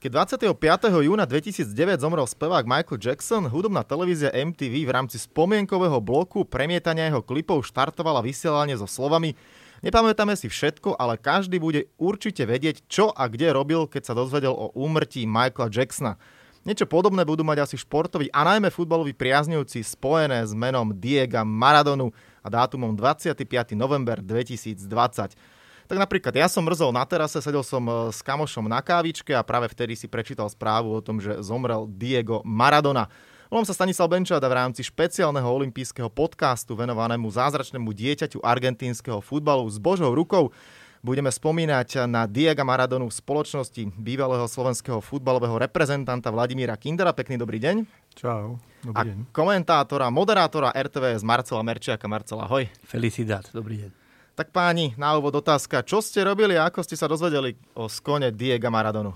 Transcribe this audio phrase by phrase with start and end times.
[0.00, 0.16] Keď
[0.56, 1.04] 25.
[1.04, 7.20] júna 2009 zomrel spevák Michael Jackson, hudobná televízia MTV v rámci spomienkového bloku premietania jeho
[7.20, 9.36] klipov štartovala vysielanie so slovami
[9.84, 14.56] Nepamätáme si všetko, ale každý bude určite vedieť, čo a kde robil, keď sa dozvedel
[14.56, 16.16] o úmrtí Michaela Jacksona.
[16.64, 22.08] Niečo podobné budú mať asi športoví a najmä futbaloví priaznivci spojené s menom Diega Maradonu
[22.40, 23.76] a dátumom 25.
[23.76, 25.59] november 2020.
[25.90, 29.42] Tak napríklad ja som mrzol na terase, sedel som e, s kamošom na kávičke a
[29.42, 33.10] práve vtedy si prečítal správu o tom, že zomrel Diego Maradona.
[33.50, 39.82] Volám sa Stanislav Benčada v rámci špeciálneho olympijského podcastu venovanému zázračnému dieťaťu argentínskeho futbalu s
[39.82, 40.54] Božou rukou.
[41.02, 47.10] Budeme spomínať na Diego Maradonu v spoločnosti bývalého slovenského futbalového reprezentanta Vladimíra Kindera.
[47.10, 47.82] Pekný dobrý deň.
[48.14, 49.16] Čau, dobrý deň.
[49.26, 52.06] A komentátora, moderátora RTVS Marcela Merčiaka.
[52.06, 52.70] Marcela, hoj.
[52.86, 53.99] Felicidad, dobrý deň.
[54.40, 55.84] Tak páni, na úvod otázka.
[55.84, 59.12] Čo ste robili a ako ste sa dozvedeli o skone Diega Maradonu?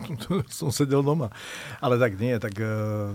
[0.48, 1.28] som sedel doma.
[1.76, 3.12] Ale tak nie, tak uh,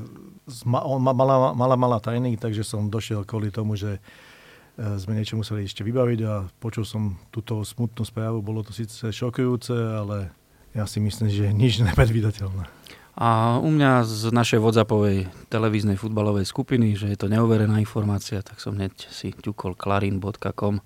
[0.69, 5.65] on mala, mala, mala tajný, takže som došiel kvôli tomu, že uh, sme niečo museli
[5.65, 8.45] ešte vybaviť a počul som túto smutnú správu.
[8.45, 10.29] Bolo to síce šokujúce, ale
[10.77, 12.69] ja si myslím, že nič nepredvídateľné.
[13.17, 18.61] A u mňa z našej WhatsAppovej televíznej futbalovej skupiny, že je to neuverená informácia, tak
[18.61, 20.85] som hneď si ťukol klarin.com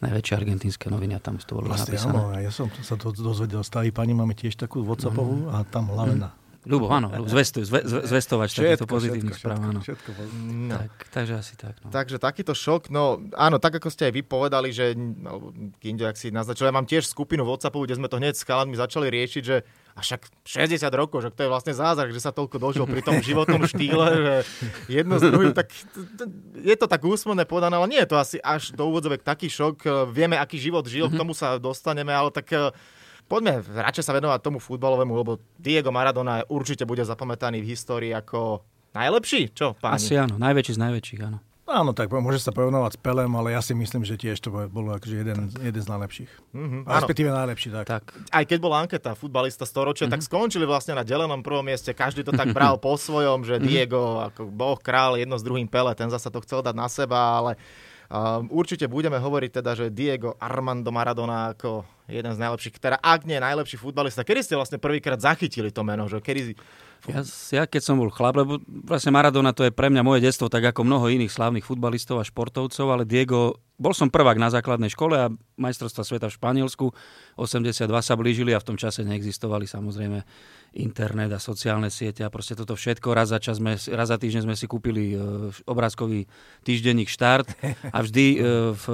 [0.00, 2.16] najväčšie argentínske noviny a tam to bolo vlastne, napísané.
[2.16, 3.60] Áno, ja som sa to dozvedel.
[3.60, 5.52] Staví pani máme tiež takú Whatsappovú mm.
[5.52, 6.32] a tam hlavená.
[6.32, 6.38] Mm.
[6.60, 9.80] Ľubo, áno, zvestuj, zve, zvestovať všetko, takýchto pozitívnych správ, áno.
[9.80, 10.08] Všetko,
[10.44, 10.76] no.
[10.76, 11.80] tak, takže asi tak.
[11.80, 11.88] No.
[11.88, 16.20] Takže takýto šok, no áno, tak ako ste aj vy povedali, že, no, Kindo, ak
[16.20, 19.40] si naznačil, ja mám tiež skupinu WhatsAppu, kde sme to hneď s chalanmi začali riešiť,
[19.40, 19.64] že
[19.96, 23.24] a však 60 rokov, že to je vlastne zázrak, že sa toľko dožil pri tom
[23.24, 24.34] životnom štýle, že
[24.92, 25.72] jedno z druhým, tak
[26.60, 30.08] je to tak úsmevné povedané, ale nie je to asi až do úvodzovek taký šok.
[30.12, 31.16] Vieme, aký život žil, mm-hmm.
[31.16, 32.52] k tomu sa dostaneme, ale tak
[33.30, 38.66] poďme radšej sa venovať tomu futbalovému, lebo Diego Maradona určite bude zapamätaný v histórii ako
[38.90, 40.02] najlepší, čo páni?
[40.02, 41.38] Asi áno, najväčší z najväčších, áno.
[41.70, 44.90] Áno, tak môže sa porovnávať s Pelem, ale ja si myslím, že tiež to bolo
[44.98, 46.30] akože jeden, jeden z najlepších.
[46.50, 47.86] Mm-hmm, Respektíve najlepší, tak.
[47.86, 48.04] tak.
[48.34, 50.18] Aj keď bola anketa futbalista storočia, mm-hmm.
[50.18, 51.94] tak skončili vlastne na delenom prvom mieste.
[51.94, 53.70] Každý to tak bral po svojom, že mm-hmm.
[53.70, 57.38] Diego ako boh, král, jedno s druhým Pele, ten zasa to chcel dať na seba,
[57.38, 57.54] ale
[58.10, 63.24] um, určite budeme hovoriť teda, že Diego Armando Maradona ako jeden z najlepších, teda ak
[63.24, 64.26] nie najlepší futbalista.
[64.26, 66.10] Kedy ste vlastne prvýkrát zachytili to meno?
[66.10, 66.40] Že kedy
[67.08, 70.52] ja, ja keď som bol chlap, lebo vlastne Maradona to je pre mňa moje detstvo,
[70.52, 74.92] tak ako mnoho iných slávnych futbalistov a športovcov, ale Diego, bol som prvák na základnej
[74.92, 76.92] škole a majstrovstva sveta v Španielsku,
[77.40, 80.20] 82 sa blížili a v tom čase neexistovali samozrejme
[80.76, 83.16] internet a sociálne siete a proste toto všetko.
[83.16, 86.28] Raz za, čas sme, raz za týždeň sme si kúpili e, obrázkový
[86.62, 87.56] týždenník Štart
[87.96, 88.38] a vždy e,
[88.76, 88.84] v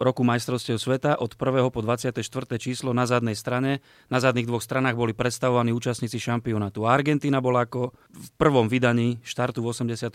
[0.00, 1.68] roku majstrovstiev sveta od 1.
[1.68, 2.16] po 24.
[2.58, 6.88] číslo na zadnej strane, na zadných dvoch stranách boli predstavovaní účastníci šampionátu.
[6.88, 10.12] Argentína bola ako v prvom vydaní Štartu v 82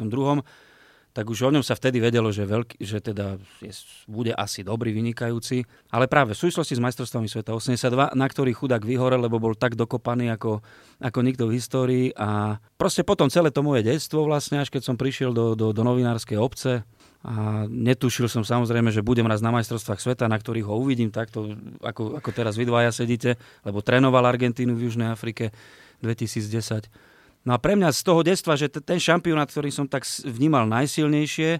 [1.17, 3.73] tak už o ňom sa vtedy vedelo, že, veľký, že teda je,
[4.05, 5.65] bude asi dobrý, vynikajúci.
[5.89, 9.73] Ale práve v súvislosti s majstrovstvami sveta 82, na ktorý chudák vyhorel, lebo bol tak
[9.73, 10.61] dokopaný ako,
[11.01, 12.05] ako nikto v histórii.
[12.13, 15.81] A proste potom celé to moje detstvo vlastne, až keď som prišiel do, do, do
[15.81, 16.85] novinárskej obce,
[17.27, 21.59] a netušil som samozrejme, že budem raz na majstrovstvách sveta, na ktorých ho uvidím takto,
[21.83, 23.35] ako, ako teraz vy dvaja sedíte,
[23.67, 25.51] lebo trénoval Argentínu v Južnej Afrike
[25.99, 26.87] 2010.
[27.43, 31.59] No a pre mňa z toho detstva, že ten šampionát, ktorý som tak vnímal najsilnejšie,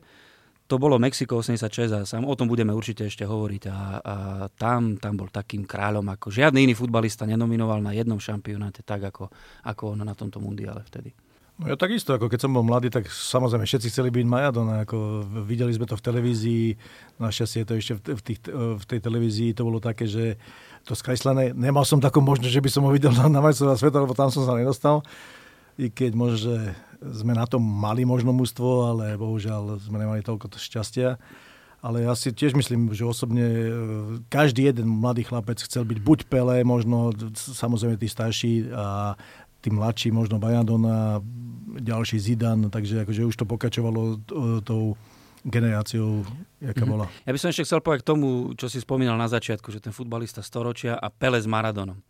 [0.68, 3.64] to bolo Mexiko 86 a sam, o tom budeme určite ešte hovoriť.
[3.68, 4.16] A, a
[4.56, 9.32] tam, tam bol takým kráľom, ako žiadny iný futbalista nenominoval na jednom šampionáte tak, ako,
[9.68, 11.12] ako on na tomto mundiale vtedy.
[11.58, 14.86] No ja takisto, ako keď som bol mladý, tak samozrejme všetci chceli byť Maradona.
[14.86, 16.66] Ako videli sme to v televízii,
[17.18, 20.38] našťastie to ešte v, tých, v tej televízii to bolo také, že
[20.86, 24.14] to skreslené, nemal som takú možnosť, že by som ho videl na, na sveta, lebo
[24.14, 25.02] tam som sa nedostal
[25.82, 26.56] i keď možno, že
[27.02, 31.18] sme na tom mali možno mústvo, ale bohužiaľ sme nemali toľko šťastia.
[31.78, 33.70] Ale ja si tiež myslím, že osobne e,
[34.34, 39.14] každý jeden mladý chlapec chcel byť buď Pele, možno samozrejme tí starší a
[39.62, 41.22] tí mladší, možno Bajadona,
[41.78, 44.16] ďalší Zidan, takže akože už to pokračovalo e,
[44.66, 44.98] tou
[45.46, 46.26] generáciou,
[46.60, 46.92] jaká mm-hmm.
[46.92, 47.06] bola.
[47.24, 48.28] Ja by som ešte chcel povedať k tomu,
[48.58, 52.02] čo si spomínal na začiatku, že ten futbalista storočia a Pele s Maradonom.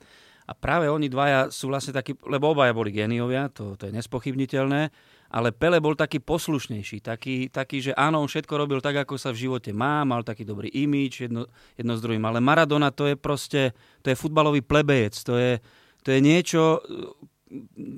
[0.48, 4.82] A práve oni dvaja sú vlastne takí, lebo obaja boli géniovia, to, to je nespochybniteľné,
[5.28, 9.36] ale Pele bol taký poslušnejší, taký, taký, že áno, on všetko robil tak, ako sa
[9.36, 12.24] v živote má, mal taký dobrý imič, jedno, jedno s druhým.
[12.24, 15.60] Ale Maradona to je proste, to je futbalový plebejec, to je,
[16.08, 16.80] to je niečo,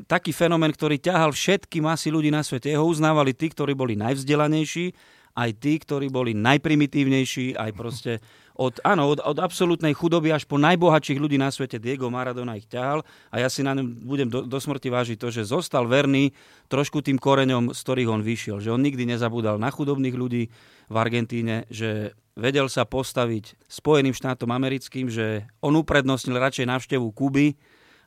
[0.05, 2.69] taký fenomén, ktorý ťahal všetky masy ľudí na svete.
[2.69, 4.93] Jeho uznávali tí, ktorí boli najvzdelanejší,
[5.37, 8.11] aj tí, ktorí boli najprimitívnejší, aj proste
[8.59, 12.67] od, áno, od, od absolútnej chudoby až po najbohatších ľudí na svete Diego Maradona ich
[12.67, 16.35] ťahal a ja si na ňom budem do, do smrti vážiť to, že zostal verný
[16.67, 18.59] trošku tým koreňom, z ktorých on vyšiel.
[18.59, 20.51] Že on nikdy nezabudal na chudobných ľudí
[20.91, 27.55] v Argentíne, že vedel sa postaviť Spojeným štátom americkým, že on uprednostnil radšej návštevu Kuby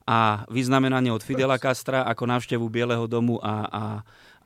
[0.09, 3.83] a vyznamenanie od Fidela Castra ako návštevu Bieleho domu a, a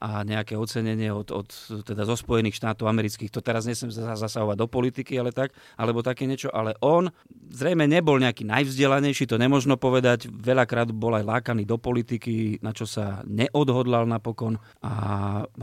[0.01, 1.49] a nejaké ocenenie od, od
[1.85, 3.33] teda zo Spojených štátov amerických.
[3.33, 6.53] To teraz nesem zasahovať do politiky, ale tak, alebo také niečo.
[6.53, 7.09] Ale on
[7.49, 10.29] zrejme nebol nejaký najvzdelanejší, to nemožno povedať.
[10.29, 14.61] Veľakrát bol aj lákaný do politiky, na čo sa neodhodlal napokon.
[14.85, 14.93] A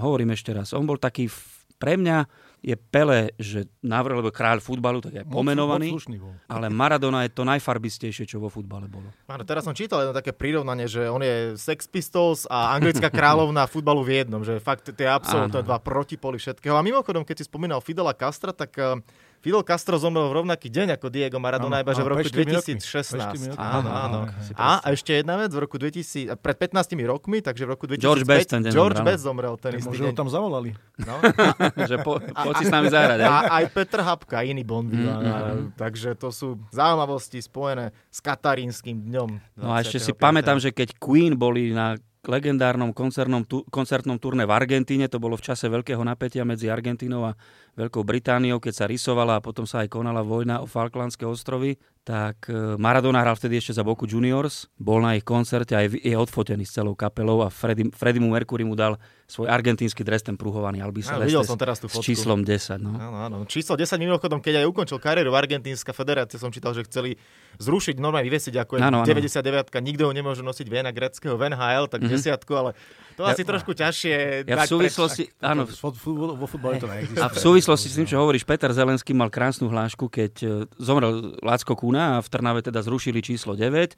[0.01, 1.29] hovorím ešte raz, on bol taký
[1.77, 2.25] pre mňa
[2.63, 5.99] je Pele, že navrh, lebo kráľ futbalu, tak je pomenovaný,
[6.47, 9.11] ale Maradona je to najfarbistejšie, čo vo futbale bolo.
[9.27, 13.67] Áno, teraz som čítal jedno také prirovnanie, že on je Sex Pistols a anglická kráľovná
[13.67, 16.79] futbalu v jednom, že fakt tie absolútne dva protipoli všetkého.
[16.79, 19.03] A mimochodom, keď si spomínal Fidela Castra, tak uh,
[19.43, 23.59] Fidel Castro zomrel v rovnaký deň ako Diego Maradona, iba že v roku 2016.
[23.59, 24.19] Áno, áno.
[24.55, 27.99] A, a ešte jedna vec, v roku 2000, pred 15 rokmi, takže v roku 2005,
[27.99, 30.07] George Best ten George Best zomrel ten istý deň.
[30.07, 30.71] ho tam zavolali.
[30.95, 31.19] No.
[31.91, 33.19] že po, poď si s nami zahrať.
[33.19, 35.75] A, aj Petr Hapka, iný Bond mm-hmm.
[35.75, 39.59] Takže to sú zaujímavosti spojené s katarínskym dňom.
[39.59, 44.47] No a ešte si pamätám, že keď Queen boli na legendárnom koncertnom, tu, koncertnom turné
[44.47, 45.11] v Argentíne.
[45.11, 47.37] To bolo v čase veľkého napätia medzi Argentínou a
[47.75, 52.51] Veľkou Britániou, keď sa rysovala a potom sa aj konala vojna o Falklandské ostrovy, tak
[52.51, 56.67] e, Maradona hral vtedy ešte za Boku Juniors, bol na ich koncerte a je odfotený
[56.67, 60.83] s celou kapelou a Freddy, Freddy mu Mercury mu dal svoj argentínsky dres, ten prúhovaný
[60.83, 62.03] Albi ja, videl som teraz tú fotku.
[62.03, 62.83] S číslom 10.
[62.83, 62.91] No.
[62.99, 63.37] Áno, áno.
[63.47, 67.15] Číslo 10 mimochodom, keď aj ukončil kariéru v Argentínska federácia, som čítal, že chceli
[67.57, 71.87] zrušiť, normálne vyvesiť, ako je áno, 99 nikto ho nemôže nosiť Viena greckého v NHL,
[71.87, 72.13] tak mm-hmm.
[72.13, 72.71] desiatku, ale
[73.13, 74.45] to ja, asi trošku ťažšie.
[74.49, 77.21] Ja v súvislosti, preč, áno, vo futbale to neexistuje.
[77.21, 80.47] A v súvislosti s tým, čo hovoríš, Peter Zelenský mal krásnu hlášku, keď e,
[80.81, 83.93] zomrel Lácko Kuna a v Trnave teda zrušili číslo 9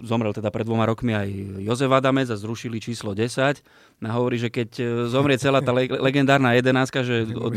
[0.00, 1.28] zomrel teda pred dvoma rokmi aj
[1.60, 3.60] Jozef Adamec a zrušili číslo 10.
[4.00, 7.52] A hovorí, že keď e, zomrie celá tá le- legendárna jedenáctka, že od,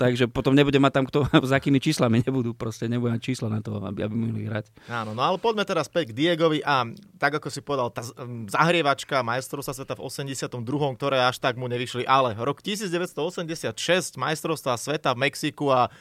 [0.00, 3.60] takže potom nebude mať tam kto, s akými číslami nebudú, proste nebudú mať čísla na
[3.60, 4.72] to, aby, aby mohli hrať.
[4.88, 6.88] Áno, no ale poďme teraz späť k Diegovi a
[7.20, 8.00] tak ako si povedal, tá
[8.48, 10.48] zahrievačka majstrovstva sveta v 82.,
[10.96, 15.92] ktoré až tak mu nevyšli, ale rok 1986, majstrovstva sveta v Mexiku a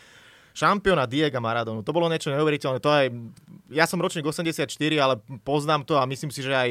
[0.51, 1.81] šampióna Diego Maradonu.
[1.83, 2.80] To bolo niečo neuveriteľné.
[2.83, 3.07] To aj,
[3.71, 4.68] ja som ročník 84,
[5.00, 6.69] ale poznám to a myslím si, že aj...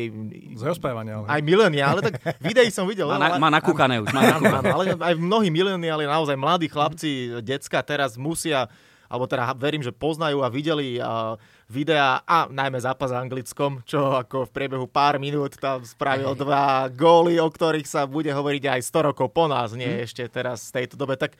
[0.56, 1.20] Z rozprávania.
[1.20, 1.26] Ale...
[1.28, 3.08] Aj mileniále, tak videí som videl.
[3.08, 4.12] Má, na, má nakúkané už.
[4.12, 4.66] Má nakúkané.
[4.70, 8.68] ale aj mnohí mileniáli, naozaj mladí chlapci, decka teraz musia
[9.10, 11.34] alebo teda verím, že poznajú a videli uh,
[11.66, 17.42] videá a najmä zápas anglickom, čo ako v priebehu pár minút tam spravil dva góly,
[17.42, 20.06] o ktorých sa bude hovoriť aj 100 rokov po nás, nie hmm.
[20.06, 21.18] ešte teraz v tejto dobe.
[21.18, 21.34] Tak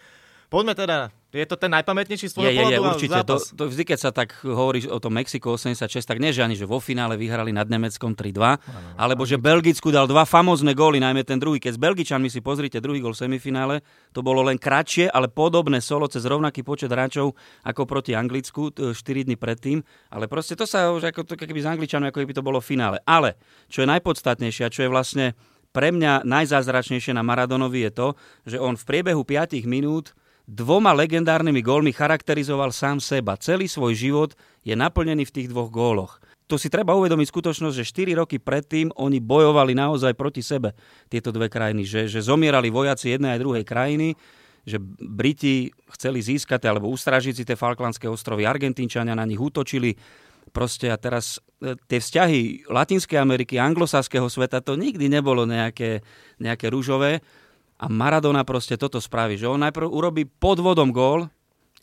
[0.51, 3.19] poďme teda je to ten najpamätnejší z tvojho je, je, určite.
[3.23, 6.59] To, to, vždy, keď sa tak hovorí o tom Mexiko 86, tak nie, že ani
[6.59, 11.23] že vo finále vyhrali nad Nemeckom 3-2, alebo že Belgicku dal dva famózne góly, najmä
[11.23, 11.63] ten druhý.
[11.63, 15.79] Keď s Belgičanmi si pozrite druhý gól v semifinále, to bolo len kratšie, ale podobné
[15.79, 19.87] solo cez rovnaký počet hráčov ako proti Anglicku 4 dní predtým.
[20.11, 22.75] Ale proste to sa už ako, to, keby s Angličanmi, ako keby to bolo v
[22.75, 22.99] finále.
[23.07, 23.39] Ale
[23.71, 25.39] čo je najpodstatnejšie a čo je vlastne
[25.71, 28.09] pre mňa najzázračnejšie na Maradonovi je to,
[28.43, 30.11] že on v priebehu 5 minút
[30.51, 33.39] dvoma legendárnymi gólmi charakterizoval sám seba.
[33.39, 34.31] Celý svoj život
[34.67, 36.19] je naplnený v tých dvoch góloch.
[36.51, 40.75] To si treba uvedomiť skutočnosť, že 4 roky predtým oni bojovali naozaj proti sebe,
[41.07, 41.87] tieto dve krajiny.
[41.87, 44.19] Že, že zomierali vojaci jednej aj druhej krajiny,
[44.67, 49.95] že Briti chceli získať alebo ustražiť si tie Falklandské ostrovy, Argentínčania na nich útočili.
[50.51, 56.03] Proste a teraz e, tie vzťahy Latinskej Ameriky, anglosaského sveta, to nikdy nebolo nejaké,
[56.43, 57.23] nejaké rúžové.
[57.81, 61.33] A Maradona proste toto spraví, že on najprv urobí podvodom gól,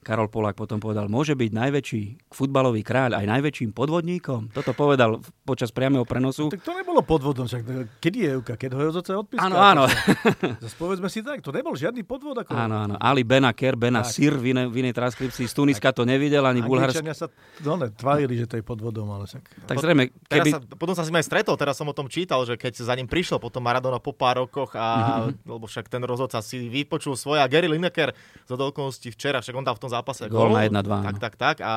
[0.07, 4.55] Karol Polák potom povedal, môže byť najväčší futbalový kráľ aj najväčším podvodníkom.
[4.55, 6.47] Toto povedal počas priamého prenosu.
[6.47, 9.51] No, tak to nebolo podvodom, však kedy je Euka, keď ho Jozoce odpískal.
[9.51, 9.83] Áno, áno.
[10.63, 12.39] Zas povedzme si tak, to nebol žiadny podvod.
[12.39, 12.55] Ako...
[12.55, 12.95] Áno, áno.
[13.03, 14.15] Ali Bena Ker, Bena tak.
[14.15, 17.03] Sir v inej, v inej transkripcii z Tuniska to nevidel, ani Bulharska.
[17.11, 17.27] sa
[17.67, 19.43] no, ne, tvárili, že to je podvodom, ale však...
[19.67, 20.49] Tak zrejme, keby...
[20.55, 22.95] Sa, potom sa si ma aj stretol, teraz som o tom čítal, že keď za
[22.95, 24.87] ním prišiel potom Maradona po pár rokoch a
[25.27, 25.51] mm-hmm.
[25.51, 28.15] lebo však ten rozhodca si vypočul svoje a Gary Lineker
[28.47, 31.03] z okolností včera, však on dal v tom zápase gól na 1-2.
[31.03, 31.57] Tak, tak, tak.
[31.65, 31.73] A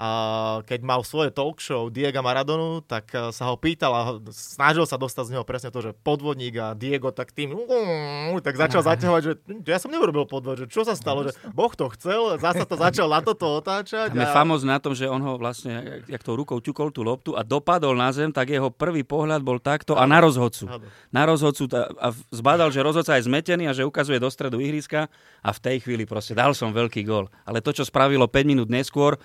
[0.00, 0.08] a
[0.64, 4.02] keď mal svoje talk show Diego Maradonu, tak e, sa ho pýtal a
[4.32, 7.52] snažil sa dostať z neho presne to, že podvodník a Diego tak tým
[8.40, 9.32] tak začal zaťahovať, že
[9.68, 13.12] ja som neurobil podvod, že čo sa stalo, že Boh to chcel, zasa to začal
[13.12, 14.16] na toto otáčať.
[14.16, 14.24] Tam a...
[14.24, 17.44] je famóz na tom, že on ho vlastne, jak tou rukou ťukol tú loptu a
[17.44, 20.64] dopadol na zem, tak jeho prvý pohľad bol takto a na rozhodcu.
[21.12, 25.12] Na rozhodcu a zbadal, že rozhodca je zmetený a že ukazuje do stredu ihriska
[25.44, 27.28] a v tej chvíli proste dal som veľký gol.
[27.44, 29.20] Ale to, čo spravilo 5 minút neskôr,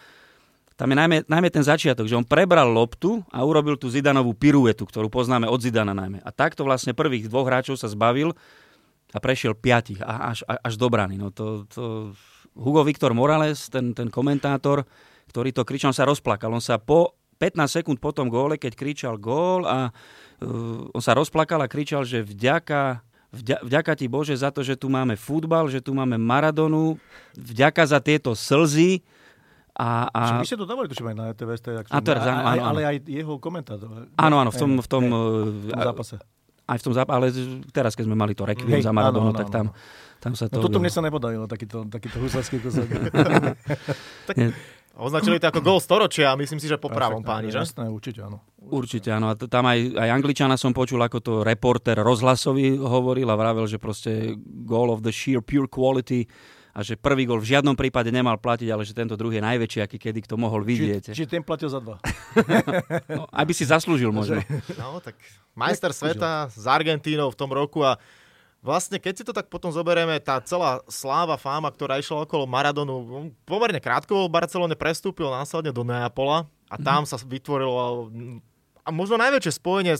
[0.75, 4.84] tam je najmä, najmä ten začiatok, že on prebral loptu a urobil tú Zidanovú piruetu,
[4.84, 6.20] ktorú poznáme od Zidana najmä.
[6.20, 8.36] A takto vlastne prvých dvoch hráčov sa zbavil
[9.15, 11.15] a prešiel piatich a až, až do brany.
[11.15, 12.12] No to, to...
[12.55, 14.88] Hugo Viktor Morales, ten, ten komentátor,
[15.27, 16.51] ktorý to kričal, sa rozplakal.
[16.55, 21.12] On sa po 15 sekúnd po tom góle, keď kričal gól a uh, on sa
[21.12, 23.03] rozplakal a kričal, že vďaka
[23.44, 26.96] vďaka ti Bože za to, že tu máme futbal, že tu máme Maradonu,
[27.36, 29.03] vďaka za tieto slzy,
[29.75, 30.20] a, a...
[30.24, 32.96] Však vy ste to dávali, tuším aj na ETVS, a teraz, áno, áno, ale aj
[33.12, 34.08] jeho komentátor.
[34.15, 36.15] Áno, áno, v tom, v tom, v tom zápase.
[36.63, 37.27] Aj v tom zápase, ale
[37.75, 39.75] teraz, keď sme mali to rekviem za Maradonu, tak tam,
[40.24, 40.63] tam sa to...
[40.63, 42.88] No, toto mne sa nepodarilo, takýto, takýto husarský kúsok.
[44.32, 44.36] tak
[44.96, 47.60] označili to ako gol storočia a myslím si, že po pravom páni, že?
[47.60, 48.39] Jasné, určite áno.
[48.63, 49.27] Určite áno.
[49.27, 53.75] A tam aj, aj Angličana som počul, ako to reporter rozhlasový hovoril a vravel, že
[53.75, 56.24] proste goal of the sheer pure quality
[56.75, 59.79] a že prvý gol v žiadnom prípade nemal platiť, ale že tento druhý je najväčší,
[59.79, 61.08] aký kedy kto mohol vidieť.
[61.08, 62.03] Čiže, čiže ten platil za dva.
[63.17, 64.44] no, aby si zaslúžil možno.
[64.75, 65.15] No, tak
[65.55, 67.96] majster sveta s Argentínou v tom roku a
[68.60, 73.32] vlastne keď si to tak potom zoberieme, tá celá sláva, fáma, ktorá išla okolo Maradonu,
[73.48, 77.10] pomerne krátko v Barcelone prestúpil následne do Neapola a tam mm.
[77.10, 78.12] sa vytvorilo
[78.84, 79.96] a možno najväčšie spojenie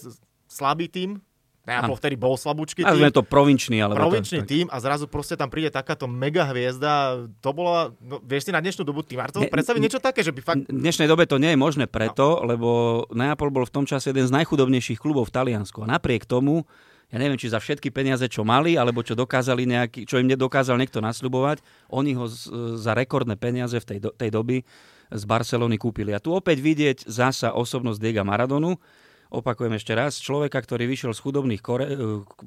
[0.52, 1.24] slabý tým
[1.66, 2.94] Neapol vtedy bol slabúčky tým.
[2.94, 7.26] sme to provinčný, ale provinčný to, tým a zrazu proste tam príde takáto mega hviezda.
[7.42, 10.30] To bola, no, vieš si na dnešnú dobu tým Marto ne, predstaviť niečo také, že
[10.30, 10.70] by fakt...
[10.70, 12.46] V dnešnej dobe to nie je možné preto, no.
[12.46, 12.70] lebo
[13.10, 15.82] Neapol bol v tom čase jeden z najchudobnejších klubov v Taliansku.
[15.82, 16.70] A napriek tomu,
[17.10, 20.78] ja neviem, či za všetky peniaze, čo mali, alebo čo dokázali nejaký, čo im nedokázal
[20.78, 24.62] niekto nasľubovať, oni ho z, za rekordné peniaze v tej, do, tej doby
[25.10, 26.14] z Barcelony kúpili.
[26.14, 28.78] A tu opäť vidieť zasa osobnosť Diega Maradonu,
[29.36, 31.98] opakujem ešte raz, človeka, ktorý vyšiel z chudobných kore- e,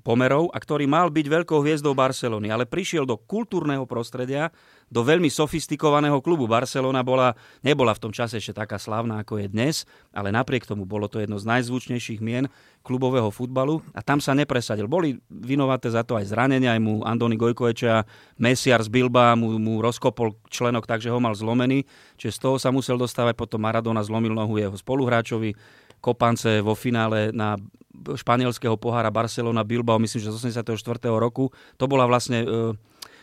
[0.00, 4.48] pomerov a ktorý mal byť veľkou hviezdou Barcelony, ale prišiel do kultúrneho prostredia,
[4.88, 6.48] do veľmi sofistikovaného klubu.
[6.48, 9.84] Barcelona bola, nebola v tom čase ešte taká slavná, ako je dnes,
[10.16, 12.48] ale napriek tomu bolo to jedno z najzvučnejších mien
[12.80, 14.88] klubového futbalu a tam sa nepresadil.
[14.88, 18.08] Boli vinovaté za to aj zranenia, aj mu Andoni Gojkoeča,
[18.40, 21.84] Mesiar z Bilba mu, mu rozkopol členok, takže ho mal zlomený,
[22.16, 25.52] čiže z toho sa musel dostávať, potom Maradona zlomil nohu jeho spoluhráčovi,
[26.00, 27.58] kopance vo finále na
[27.98, 30.70] španielského pohára Barcelona Bilbao, myslím, že z 84.
[31.18, 31.50] roku.
[31.76, 32.78] To bola vlastne e,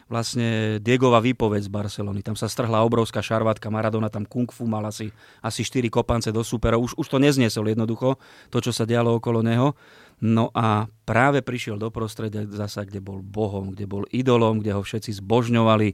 [0.05, 2.21] vlastne Diegova výpoveď z Barcelony.
[2.21, 5.09] Tam sa strhla obrovská šarvátka, Maradona tam kung fu mal asi,
[5.41, 6.85] asi 4 kopance do superov.
[6.85, 8.21] Už, už to nezniesol jednoducho,
[8.53, 9.73] to, čo sa dialo okolo neho.
[10.21, 14.81] No a práve prišiel do prostredia zasa, kde bol bohom, kde bol idolom, kde ho
[14.85, 15.89] všetci zbožňovali,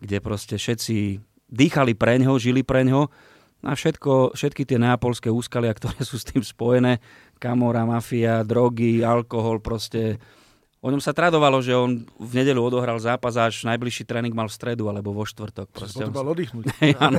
[0.00, 3.10] kde proste všetci dýchali preňho, žili preňho
[3.64, 7.00] a všetko, všetky tie neapolské úskalia, ktoré sú s tým spojené,
[7.40, 10.20] kamora, mafia, drogy, alkohol, proste
[10.84, 14.44] O ňom sa tradovalo, že on v nedelu odohral zápas a až najbližší tréning mal
[14.44, 15.72] v stredu alebo vo štvrtok.
[15.72, 16.04] Proste.
[16.04, 16.64] Potreboval oddychnúť.
[17.00, 17.18] Áno.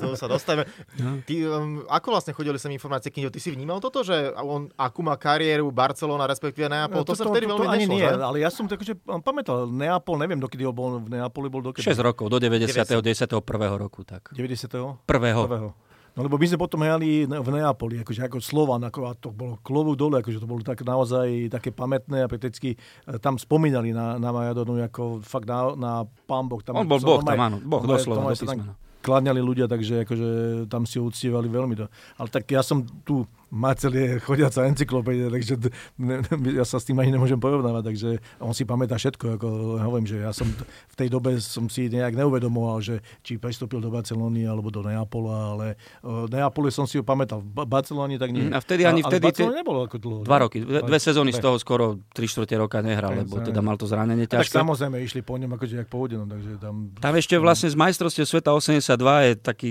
[0.00, 0.64] to sa dostaneme.
[0.96, 1.20] No.
[1.20, 5.04] Ty, um, ako vlastne chodili sem informácie, Kinio, ty si vnímal toto, že on akú
[5.04, 7.04] má kariéru Barcelona, respektíve Neapol?
[7.04, 8.16] No, to, to, sa vtedy to, to, veľmi ani nešlo, nie, že?
[8.16, 11.84] ale ja som tak, že pamätal, Neapol, neviem, dokedy bol v Neapoli, bol dokedy.
[11.84, 12.96] 6 rokov, do 90.
[12.96, 13.36] 90.
[13.36, 13.76] 91.
[13.76, 14.08] roku.
[14.08, 14.32] Tak.
[14.32, 15.04] 90.
[15.04, 15.44] Prvého.
[15.44, 15.68] Prvého.
[16.16, 19.60] No lebo my sme potom hrali v Neapoli, akože ako Slovan, ako, a to bolo
[19.60, 24.16] klovu dole, akože to bolo tak naozaj také pamätné a prakticky e, tam spomínali na,
[24.16, 25.92] na Majadonu ako fakt na, na
[26.24, 26.64] pán Boh.
[26.64, 28.72] Tam, On bol Boh tam, áno, Boh doslova, do písmena.
[29.04, 30.28] Kladňali ľudia, takže akože
[30.72, 31.78] tam si uctievali veľmi.
[31.78, 31.86] To.
[32.16, 35.56] Ale tak ja som tu Marcel je chodiaca encyklopédia, takže
[35.96, 39.46] ne, ne, ja sa s tým ani nemôžem porovnávať, takže on si pamätá všetko, ako
[39.80, 40.44] hovorím, že ja som
[40.92, 45.56] v tej dobe som si nejak neuvedomoval, že či prestúpil do Barcelony alebo do Neapola,
[45.56, 45.66] ale
[46.04, 48.52] uh, Neapole som si ho pamätal, v Barcelone tak nie.
[48.52, 49.32] Mm, a vtedy ani a, vtedy...
[49.40, 50.20] Ale nebolo ako dlho.
[50.28, 53.80] Dva roky, dve, dve sezóny z toho skoro tri štvrte roka nehral, lebo teda mal
[53.80, 54.52] to zranenie ťažké.
[54.52, 56.92] Tak samozrejme išli po ňom akože jak po no, takže tam...
[57.00, 58.92] Tam ešte vlastne z majstrovstiev sveta 82
[59.24, 59.70] je taký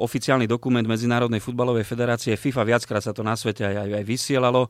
[0.00, 4.68] oficiálny dokument Medzinárodnej futbalovej federácie FIFA, viackrát sa to na svete aj, aj aj, vysielalo.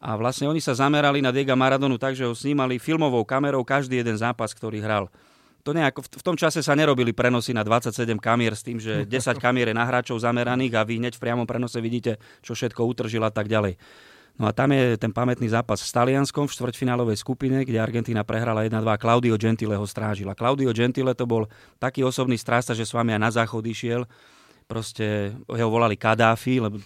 [0.00, 4.00] A vlastne oni sa zamerali na Diega Maradonu tak, že ho snímali filmovou kamerou každý
[4.00, 5.12] jeden zápas, ktorý hral.
[5.60, 9.36] To nejako, v tom čase sa nerobili prenosy na 27 kamier s tým, že 10
[9.36, 13.28] kamier je na hráčov zameraných a vy hneď v priamom prenose vidíte, čo všetko utržila
[13.28, 13.76] a tak ďalej.
[14.40, 18.64] No a tam je ten pamätný zápas s Talianskom v štvrťfinálovej skupine, kde Argentína prehrala
[18.64, 20.32] 1-2 Claudio Gentile ho strážila.
[20.32, 21.44] Claudio Gentile to bol
[21.76, 24.08] taký osobný strásta, že s vami aj na záchod išiel
[24.70, 26.78] proste jeho volali Kadáfi, lebo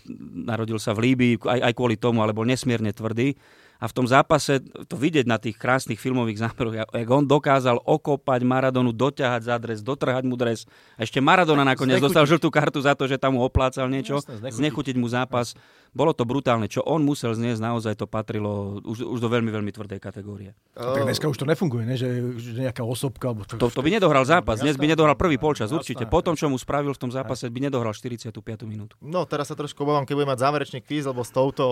[0.49, 3.37] narodil sa v Líbii aj, aj kvôli tomu, ale bol nesmierne tvrdý
[3.79, 8.41] a v tom zápase to vidieť na tých krásnych filmových záberoch, jak on dokázal okopať
[8.47, 10.65] Maradonu, doťahať za dres, dotrhať mu dres.
[10.95, 12.07] A ešte Maradona nakoniec znechutiť.
[12.07, 14.59] dostal žltú kartu za to, že tam mu oplácal niečo, Jasne, znechutiť.
[14.59, 15.53] znechutiť mu zápas.
[15.95, 16.67] Bolo to brutálne.
[16.67, 20.51] Čo on musel zniesť, naozaj to patrilo už, už do veľmi, veľmi tvrdej kategórie.
[20.75, 21.95] A tak dneska už to nefunguje, ne?
[21.95, 23.31] Že, že nejaká osobka.
[23.31, 24.59] Alebo to, to, by nedohral zápas.
[24.59, 26.03] Dnes by nedohral prvý polčas, určite.
[26.11, 28.35] Po tom, čo mu spravil v tom zápase, by nedohral 45.
[28.67, 28.99] minútu.
[28.99, 31.63] No, teraz sa trošku obávam, keď budem mať záverečný kvíz, lebo s, touto,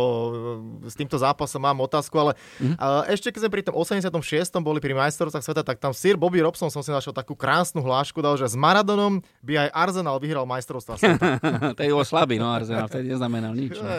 [0.86, 3.12] s týmto zápasom mám otázku, ale mm-hmm.
[3.12, 4.08] ešte keď sme pri tom 86.
[4.64, 8.24] boli pri majstrovstvách sveta, tak tam Sir Bobby Robson som si našiel takú krásnu hlášku,
[8.24, 11.36] dal, že s Maradonom by aj Arsenal vyhral majstrovstvá sveta.
[11.76, 13.76] to je slabý, no Arsenal, vtedy neznamenal nič.
[13.76, 13.92] No.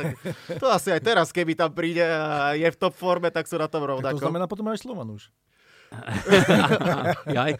[0.57, 3.69] to asi aj teraz, keby tam príde a je v top forme, tak sú na
[3.69, 4.17] tom rovnako.
[4.17, 5.29] To znamená potom aj Slovan už.
[7.37, 7.53] Jaj.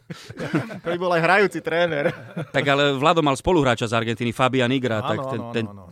[0.82, 2.10] To by bol aj hrajúci tréner.
[2.50, 5.84] tak ale Vlado mal spoluhráča z Argentíny, Fabian Igra, áno, tak ten, áno, ten, áno.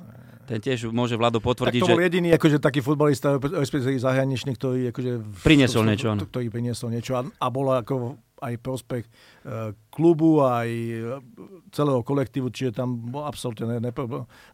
[0.48, 2.08] Ten tiež môže Vlado potvrdiť, tak to bol že...
[2.08, 5.12] jediný akože, taký futbalista, respektíve zahraničný, ktorý akože...
[5.46, 6.26] Priniesol niečo, áno.
[6.26, 9.12] Ktorý priniesol niečo a, a bol ako aj prospech e,
[9.94, 10.98] klubu, aj e,
[11.70, 13.78] celého kolektívu, čiže tam bol absolútne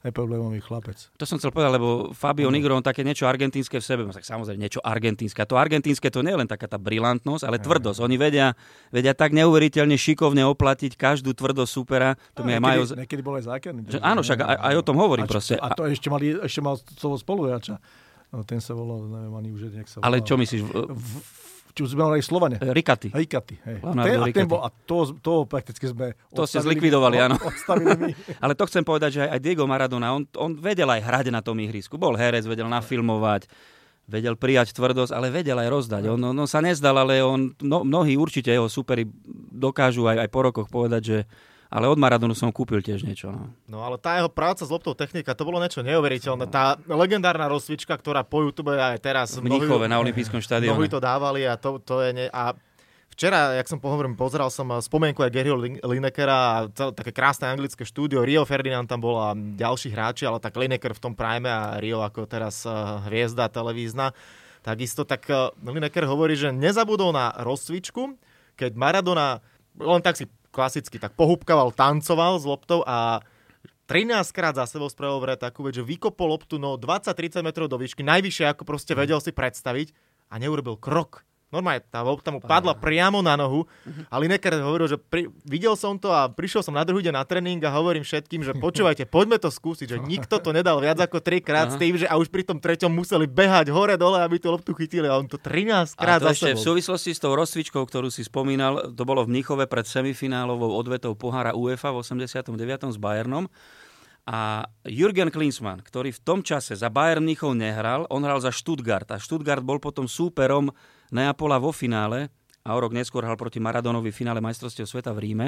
[0.03, 1.07] neproblémový chlapec.
[1.15, 4.27] To som chcel povedať, lebo Fabio Nigro, on také niečo argentínske v sebe, no tak
[4.27, 5.39] samozrejme niečo argentínske.
[5.39, 8.03] A to argentínske to nie je len taká tá brilantnosť, ale tvrdosť.
[8.03, 8.53] Oni vedia,
[8.91, 12.19] vedia tak neuveriteľne šikovne oplatiť každú tvrdosť supera.
[12.35, 12.81] To mi aj majú...
[12.91, 13.87] Niekedy bol aj zákerný.
[14.03, 15.55] Áno, však aj, aj o tom hovorím a, proste.
[15.55, 17.79] A to ešte, mali, ešte mal toho spoluhráča.
[18.27, 20.07] No, ten sa volal, neviem ani už, jak sa volal.
[20.11, 20.61] Ale čo myslíš?
[20.67, 21.13] V,
[21.77, 22.57] či sme mali Slovane.
[22.57, 23.13] Rikaty.
[23.13, 23.77] Rikaty, hej.
[23.85, 27.37] Ten, a, ten bol, a to, to prakticky sme To ste zlikvidovali, áno.
[28.43, 31.61] Ale to chcem povedať, že aj Diego Maradona, on, on vedel aj hrať na tom
[31.61, 32.01] ihrisku.
[32.01, 33.45] Bol herec, vedel nafilmovať,
[34.09, 36.03] vedel prijať tvrdosť, ale vedel aj rozdať.
[36.09, 39.05] On, on, on sa nezdal, ale on, no, mnohí určite jeho superi
[39.53, 41.17] dokážu aj, aj po rokoch povedať, že
[41.67, 43.27] ale od Maradonu som kúpil tiež niečo.
[43.31, 43.51] No.
[43.67, 46.47] no ale tá jeho práca s loptou technika, to bolo niečo neuveriteľné.
[46.47, 49.35] Tá legendárna rozcvička, ktorá po YouTube aj teraz...
[49.35, 50.75] V Mníchove, na Olympijskom štadióne.
[50.75, 52.09] Mnohí to dávali a to, to je...
[52.15, 52.55] Ne, a
[53.17, 57.49] Včera, jak som pohovorím, pozeral som eh, spomienku aj Garyho Linekera a cel, také krásne
[57.49, 58.21] anglické štúdio.
[58.21, 62.05] Rio Ferdinand tam bol a ďalší hráči, ale tak Lineker v tom prime a Rio
[62.05, 64.13] ako teraz uh, hviezda televízna.
[64.61, 68.21] Takisto tak uh, Lineker hovorí, že nezabudol na rozcvičku,
[68.53, 69.41] keď Maradona
[69.77, 70.25] len tak si
[70.57, 73.21] klasicky tak pohúbkaval, tancoval s loptou a
[73.85, 77.77] 13 krát za sebou spravil vraj takú vec, že vykopol loptu no 20-30 metrov do
[77.77, 79.93] výšky, najvyššie ako proste vedel si predstaviť
[80.33, 81.21] a neurobil krok.
[81.47, 83.63] Normálne, tá lopta mu padla priamo na nohu
[84.11, 87.23] a Lineker hovoril, že pri, videl som to a prišiel som na druhý deň na
[87.23, 91.23] tréning a hovorím všetkým, že počúvajte, poďme to skúsiť, že nikto to nedal viac ako
[91.23, 94.43] 3 krát s tým, že a už pri tom treťom museli behať hore dole, aby
[94.43, 97.31] tú loptu chytili a on to 13 krát a to ešte v súvislosti s tou
[97.31, 102.91] rozcvičkou, ktorú si spomínal, to bolo v Mnichove pred semifinálovou odvetou pohára UEFA v 89.
[102.91, 103.47] s Bayernom.
[104.27, 109.07] A Jürgen Klinsmann, ktorý v tom čase za Bayern Mnichov nehral, on hral za Stuttgart.
[109.15, 110.75] A Stuttgart bol potom súperom
[111.11, 112.31] Neapola vo finále
[112.67, 115.47] a o rok neskôr hral proti Maradonovi v finále majstrovstiev sveta v Ríme.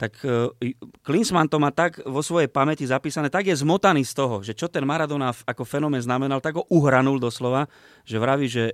[0.00, 0.72] Tak e,
[1.04, 4.66] Klinsmann to má tak vo svojej pamäti zapísané, tak je zmotaný z toho, že čo
[4.72, 7.68] ten Maradona ako fenomén znamenal, tak ho uhranul doslova,
[8.08, 8.72] že vraví, že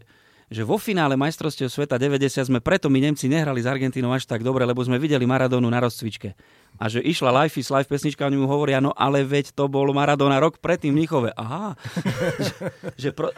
[0.49, 4.41] že vo finále majstrovstiev sveta 90 sme preto my Nemci nehrali s Argentínou až tak
[4.41, 6.33] dobre, lebo sme videli Maradonu na rozcvičke
[6.81, 9.85] a že išla Life is Life pesnička, oni mu hovoria, no ale veď to bol
[9.93, 11.31] Maradona rok predtým v Mnichove.
[11.37, 11.77] Aha.
[12.47, 12.55] že,
[12.97, 13.29] že pro...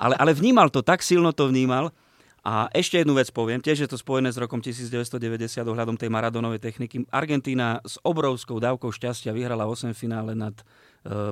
[0.00, 1.92] ale, ale vnímal to, tak silno to vnímal.
[2.40, 6.56] A ešte jednu vec poviem, tiež je to spojené s rokom 1990 ohľadom tej Maradonovej
[6.56, 7.04] techniky.
[7.12, 10.64] Argentína s obrovskou dávkou šťastia vyhrala 8 finále nad e,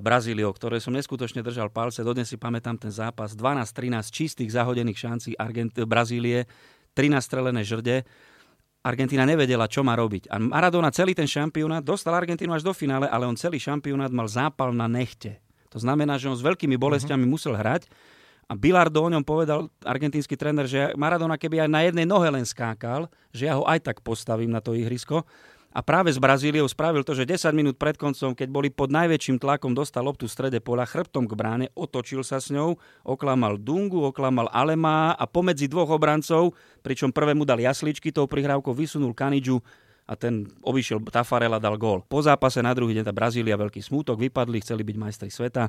[0.05, 2.05] Brazíliou, ktoré som neskutočne držal palce.
[2.05, 3.33] Dodnes si pamätám ten zápas.
[3.33, 6.45] 12-13 čistých zahodených šancí Argent- Brazílie,
[6.93, 8.05] 13 strelené žrde
[8.89, 10.31] Argentína nevedela, čo má robiť.
[10.31, 14.31] A Maradona celý ten šampionát dostal Argentínu až do finále, ale on celý šampionát mal
[14.31, 15.43] zápal na nechte.
[15.75, 17.35] To znamená, že on s veľkými bolestiami uh-huh.
[17.37, 17.91] musel hrať.
[18.49, 22.49] A Bilardo o ňom povedal, argentínsky tréner, že Maradona keby aj na jednej nohe len
[22.49, 25.29] skákal, že ja ho aj tak postavím na to ihrisko.
[25.69, 29.37] A práve s Brazíliou spravil to, že 10 minút pred koncom, keď boli pod najväčším
[29.37, 34.01] tlakom, dostal loptu v strede pola chrbtom k bráne, otočil sa s ňou, oklamal Dungu,
[34.01, 39.61] oklamal Alemá a pomedzi dvoch obrancov, pričom prvému dal jasličky, tou prihrávkou vysunul Kanidžu
[40.09, 42.01] a ten obišiel Tafarela, dal gól.
[42.09, 45.69] Po zápase na druhý deň tá Brazília veľký smútok, vypadli, chceli byť majstri sveta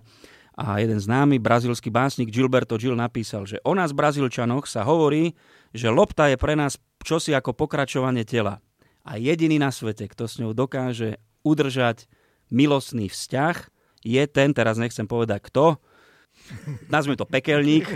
[0.56, 5.36] a jeden známy brazilský básnik Gilberto Gil napísal, že o nás Brazílčanoch sa hovorí,
[5.76, 8.64] že lopta je pre nás čosi ako pokračovanie tela
[9.04, 12.08] a jediný na svete, kto s ňou dokáže udržať
[12.48, 13.56] milostný vzťah,
[14.08, 15.76] je ten, teraz nechcem povedať kto,
[16.88, 17.88] nazvime to pekelník,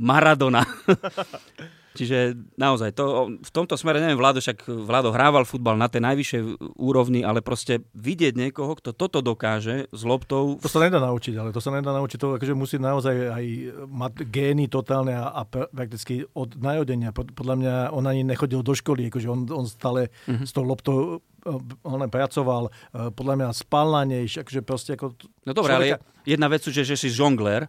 [0.00, 0.64] Maradona.
[2.00, 6.42] Čiže naozaj, to, v tomto smere, neviem, Vlado, však Vlado hrával futbal na tej najvyššej
[6.80, 10.56] úrovni, ale proste vidieť niekoho, kto toto dokáže s loptou...
[10.64, 13.44] To sa nedá naučiť, ale to sa nedá naučiť, to akože musí naozaj aj
[13.84, 17.12] mať gény totálne a, a prakticky od najodenia.
[17.12, 20.48] Podľa mňa on ani nechodil do školy, akože on, on stále mm-hmm.
[20.48, 25.20] s tou loptou eh, on pracoval, eh, podľa mňa spal na nej, akože proste ako...
[25.44, 26.00] No dobré, človeka...
[26.00, 27.68] ale jedna vec, že, že si žongler,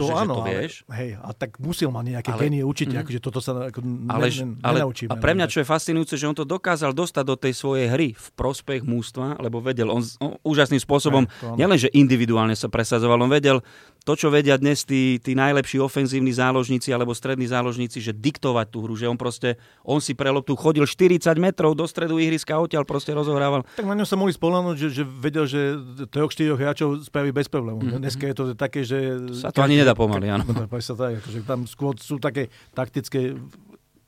[0.00, 0.72] to že, áno, že to vieš.
[0.88, 3.78] Ale, hej, a tak musel ma nejaké ale, genie učiť, mm, akože toto sa ako
[4.08, 5.10] ale, ne, ale, nenaučíme.
[5.12, 8.08] A pre mňa, čo je fascinujúce, že on to dokázal dostať do tej svojej hry
[8.16, 13.60] v prospech mústva, lebo vedel, on, on úžasným spôsobom, nielenže individuálne sa presadzoval, on vedel
[14.04, 18.84] to, čo vedia dnes tí, tí najlepší ofenzívni záložníci alebo strední záložníci, že diktovať tú
[18.84, 22.62] hru, že on proste, on si pre loptu chodil 40 metrov do stredu ihriska a
[22.64, 23.62] odtiaľ proste rozohrával.
[23.76, 25.76] Tak na ňom sa mohli spolahnuť, že, že vedel, že
[26.08, 27.84] troch, štyroch hráčov spraví bez problémov.
[27.84, 28.00] Mm-hmm.
[28.00, 29.20] Dneska je to také, že...
[29.36, 30.48] Sa to ani nedá pomaly, áno.
[30.48, 33.36] No, sa tak, akože tam skôr sú také taktické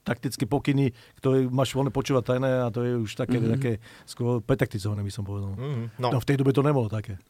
[0.02, 0.90] taktické pokyny,
[1.22, 3.54] ktoré máš voľne počúvať tajné a to je už také, mm-hmm.
[3.54, 5.54] také skôr pretaktizované, by som povedal.
[5.54, 6.02] Mm-hmm.
[6.02, 6.08] No.
[6.10, 6.18] no.
[6.18, 7.22] v tej dobe to nebolo také.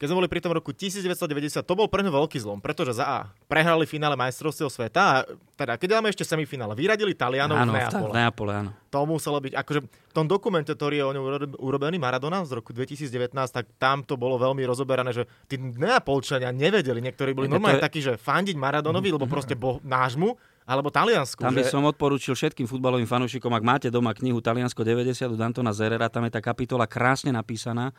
[0.00, 3.04] Keď sme boli pri tom roku 1990, to bol pre ňu veľký zlom, pretože za
[3.04, 5.14] A prehrali finále majstrovstiev sveta a
[5.60, 8.08] teda keď dáme ešte semifinále, vyradili Talianov áno, v Neapole.
[8.08, 8.70] V Neapole, áno.
[8.88, 11.24] To muselo byť, akože v tom dokumente, ktorý je o ňom
[11.60, 13.12] urobený Maradona z roku 2019,
[13.52, 17.84] tak tam to bolo veľmi rozoberané, že tí Neapolčania nevedeli, niektorí boli normálne je...
[17.84, 20.32] takí, že fandiť Maradonovi, lebo proste boh nášmu,
[20.64, 21.44] alebo Taliansku.
[21.44, 21.76] Tam by že...
[21.76, 26.24] som odporúčil všetkým futbalovým fanúšikom, ak máte doma knihu Taliansko 90 od Antona Zerera, tam
[26.24, 27.92] je tá kapitola krásne napísaná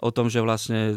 [0.00, 0.96] o tom, že vlastne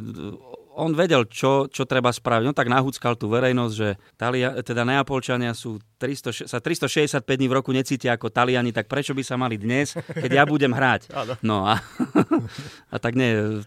[0.79, 2.45] on vedel, čo, čo treba spraviť.
[2.47, 7.57] On tak nahúckal tú verejnosť, že Talia, teda Neapolčania sú 300, sa 365 dní v
[7.59, 11.11] roku necítia ako Taliani, tak prečo by sa mali dnes, keď ja budem hrať?
[11.43, 11.81] No a,
[12.93, 13.61] a tak nie,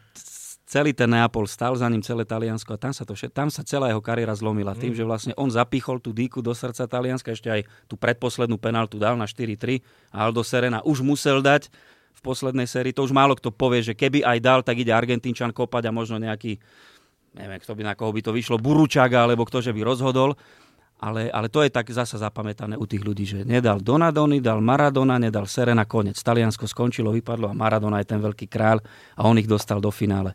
[0.65, 3.93] celý ten Neapol stal za ním celé Taliansko a tam sa, to, tam sa celá
[3.93, 4.73] jeho kariéra zlomila.
[4.73, 4.99] Tým, mm.
[4.99, 9.21] že vlastne on zapichol tú dýku do srdca Talianska, ešte aj tú predposlednú penáltu dal
[9.21, 9.85] na 4-3
[10.17, 11.69] a Aldo Serena už musel dať,
[12.13, 12.95] v poslednej sérii.
[12.95, 16.21] To už málo kto povie, že keby aj dal, tak ide Argentínčan kopať a možno
[16.21, 16.61] nejaký,
[17.35, 20.37] neviem, kto by, na koho by to vyšlo, Buručaga, alebo kto, že by rozhodol.
[21.03, 25.19] Ale, ale to je tak zasa zapamätané u tých ľudí, že nedal Donadoni, dal Maradona,
[25.19, 26.15] nedal Serena, konec.
[26.15, 28.79] Taliansko skončilo, vypadlo a Maradona je ten veľký kráľ
[29.19, 30.31] a on ich dostal do finále.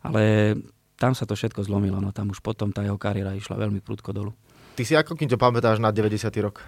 [0.00, 0.56] Ale
[0.96, 4.16] tam sa to všetko zlomilo, no tam už potom tá jeho kariéra išla veľmi prudko
[4.16, 4.32] dolu.
[4.76, 6.28] Ty si ako kým to pamätáš na 90.
[6.44, 6.60] rok?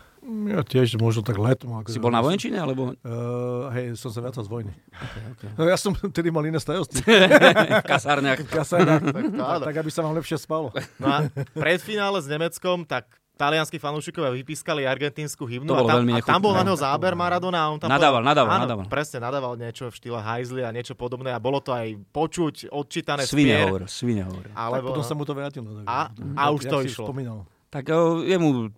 [0.48, 1.76] Ja tiež možno tak letom.
[1.76, 2.96] Ako si bol na vojenčine, alebo?
[3.04, 4.72] Uh, hej, som sa vracal z vojny.
[4.92, 5.50] Okay, okay.
[5.56, 7.04] No ja som tedy mal iné starosti.
[7.84, 8.40] v kasárniach.
[8.44, 9.04] V kasárniach.
[9.12, 10.72] tak, tak, aby sa vám lepšie spalo.
[10.96, 16.40] No a predfinále s Nemeckom, tak talianskí fanúšikovia vypískali argentínsku hymnu a tam, a tam
[16.42, 18.84] bol na neho záber Maradona a on tam nadával, povedal, nadával, áno, nadával.
[18.90, 23.22] presne nadával niečo v štýle hajzli a niečo podobné a bolo to aj počuť, odčítané
[23.22, 24.50] Svine hovor, svine hovor.
[24.58, 25.08] Alebo, tak potom no.
[25.08, 25.66] sa mu to vrátilo.
[25.86, 27.06] A, a, a už to išlo.
[27.06, 27.46] Spomínal.
[27.68, 27.92] Tak
[28.24, 28.72] jemu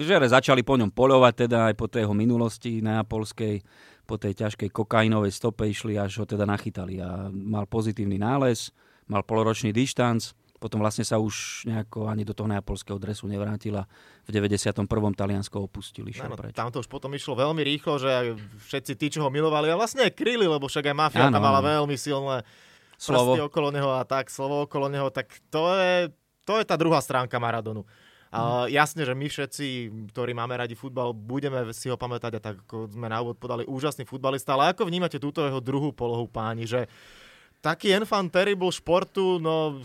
[0.00, 3.60] žere začali po ňom polovať, teda aj po tej jeho minulosti neapolskej,
[4.08, 8.72] po tej ťažkej kokainovej stope išli, až ho teda nachytali a mal pozitívny nález,
[9.06, 13.82] mal poloročný dištanc, potom vlastne sa už nejako ani do toho neapolského dresu nevrátila.
[14.22, 14.86] V 91.
[14.86, 16.14] Taliansko opustili.
[16.14, 18.38] No, tam to už potom išlo veľmi rýchlo, že
[18.70, 21.58] všetci tí, čo ho milovali, a vlastne aj kryli, lebo však aj mafia tam mala
[21.58, 22.46] veľmi silné
[22.94, 26.14] slovo okolo neho a tak, slovo okolo neho, tak to je,
[26.46, 27.82] to je tá druhá stránka Maradonu.
[28.32, 29.66] Uh, jasne, že my všetci,
[30.08, 33.68] ktorí máme radi futbal, budeme si ho pamätať a tak ako sme na úvod podali
[33.68, 36.88] úžasný futbalista, ale ako vnímate túto jeho druhú polohu páni, že
[37.62, 39.78] taký enfant terrible športu, no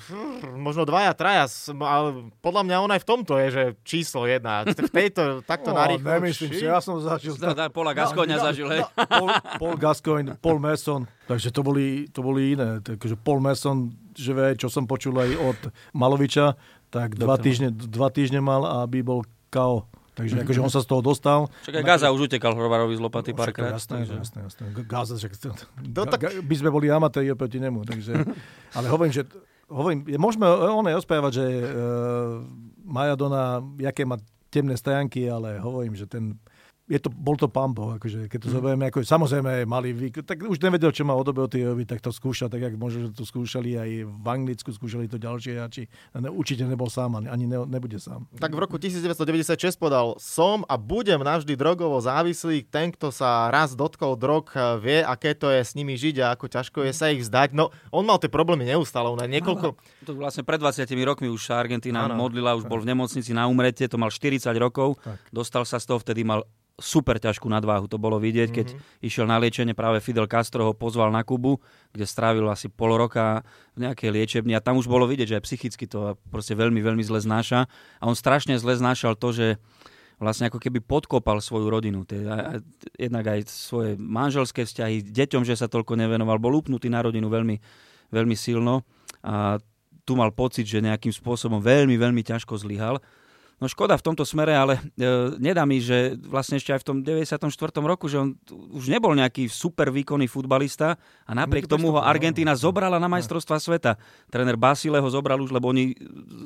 [0.58, 1.46] možno dvaja, traja,
[1.78, 4.66] ale podľa mňa on aj v tomto je, že číslo jedna.
[4.66, 6.10] V tejto, takto no, narýchlo.
[6.10, 7.38] Nemyslím si, ja som zažil.
[7.38, 8.82] Da, da, Paula Gascoigne no, zažil, hej.
[8.82, 9.30] No, Paul,
[9.62, 12.82] Paul Gascoigne, Paul Mason, takže to boli, to boli iné.
[12.82, 15.60] Takže Paul Mason, že vie, čo som počul aj od
[15.94, 16.58] Maloviča,
[16.90, 19.88] tak dva týždne, dva týždne mal, aby bol KO.
[20.18, 20.46] Takže mm-hmm.
[20.50, 21.40] akože on sa z toho dostal.
[21.62, 23.78] Však aj Gaza už utekal Hrvarovi z lopaty no, párkrát.
[23.78, 24.16] Jasné, takže...
[24.18, 24.64] jasné, jasné.
[24.82, 25.34] Gaza, však...
[25.86, 26.42] Do, tak...
[26.42, 27.86] by sme boli amatéri proti nemu.
[27.86, 28.26] Takže...
[28.78, 29.30] Ale hovorím, že
[29.70, 31.70] hovorím, môžeme oné ospievať, že uh,
[32.82, 36.40] Maradona, jaké má temné stránky, ale hovorím, že ten
[36.88, 38.56] je to, bol to pambo, akože, keď to mm.
[38.56, 39.92] zoberieme, ako, samozrejme mali,
[40.24, 43.28] tak už nevedel, čo má od robiť, tak to skúšal, tak ako možno, že to
[43.28, 45.92] skúšali aj v Anglicku, skúšali to ďalšie hráči.
[46.16, 48.24] Ne, určite nebol sám, ani ne, nebude sám.
[48.40, 53.76] Tak v roku 1996 podal, som a budem navždy drogovo závislý, ten, kto sa raz
[53.76, 54.48] dotkol drog,
[54.80, 57.52] vie, aké to je s nimi žiť a ako ťažko je sa ich vzdať.
[57.52, 59.76] No, on mal tie problémy neustále, on niekoľko...
[60.08, 63.84] To vlastne pred 20 rokmi už sa Argentína modlila, už bol v nemocnici na umrete,
[63.92, 65.20] to mal 40 rokov, tak.
[65.36, 69.02] dostal sa z toho, vtedy mal super ťažkú nadváhu, to bolo vidieť, keď mm-hmm.
[69.02, 71.58] išiel na liečenie, práve Fidel Castro ho pozval na Kubu,
[71.90, 73.42] kde strávil asi pol roka
[73.74, 77.02] v nejakej liečebni a tam už bolo vidieť, že aj psychicky to proste veľmi, veľmi
[77.02, 77.66] zle znáša
[77.98, 79.48] a on strašne zle znášal to, že
[80.22, 82.06] vlastne ako keby podkopal svoju rodinu.
[82.98, 87.58] Jednak aj svoje manželské vzťahy, deťom, že sa toľko nevenoval, bol upnutý na rodinu veľmi,
[88.14, 88.86] veľmi silno
[89.26, 89.58] a
[90.08, 93.02] tu mal pocit, že nejakým spôsobom veľmi, veľmi ťažko zlyhal.
[93.58, 96.98] No škoda v tomto smere, ale e, nedá mi, že vlastne ešte aj v tom
[97.02, 97.50] 94.
[97.82, 100.94] roku, že on už nebol nejaký super výkonný futbalista
[101.26, 103.98] a napriek tomu ho Argentína zobrala na majstrovstva sveta.
[104.30, 105.98] Tréner Basile ho zobral už, lebo oni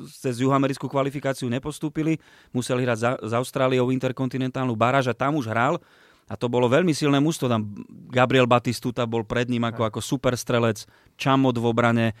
[0.08, 2.16] cez juhoamerickú kvalifikáciu nepostúpili,
[2.48, 5.84] museli hrať za, za Austráliou interkontinentálnu baráž a tam už hral
[6.32, 7.44] a to bolo veľmi silné mužstvo.
[7.44, 7.68] Tam
[8.08, 10.88] Gabriel Batistuta bol pred ním ako, ako super strelec,
[11.20, 12.16] Čamot v obrane,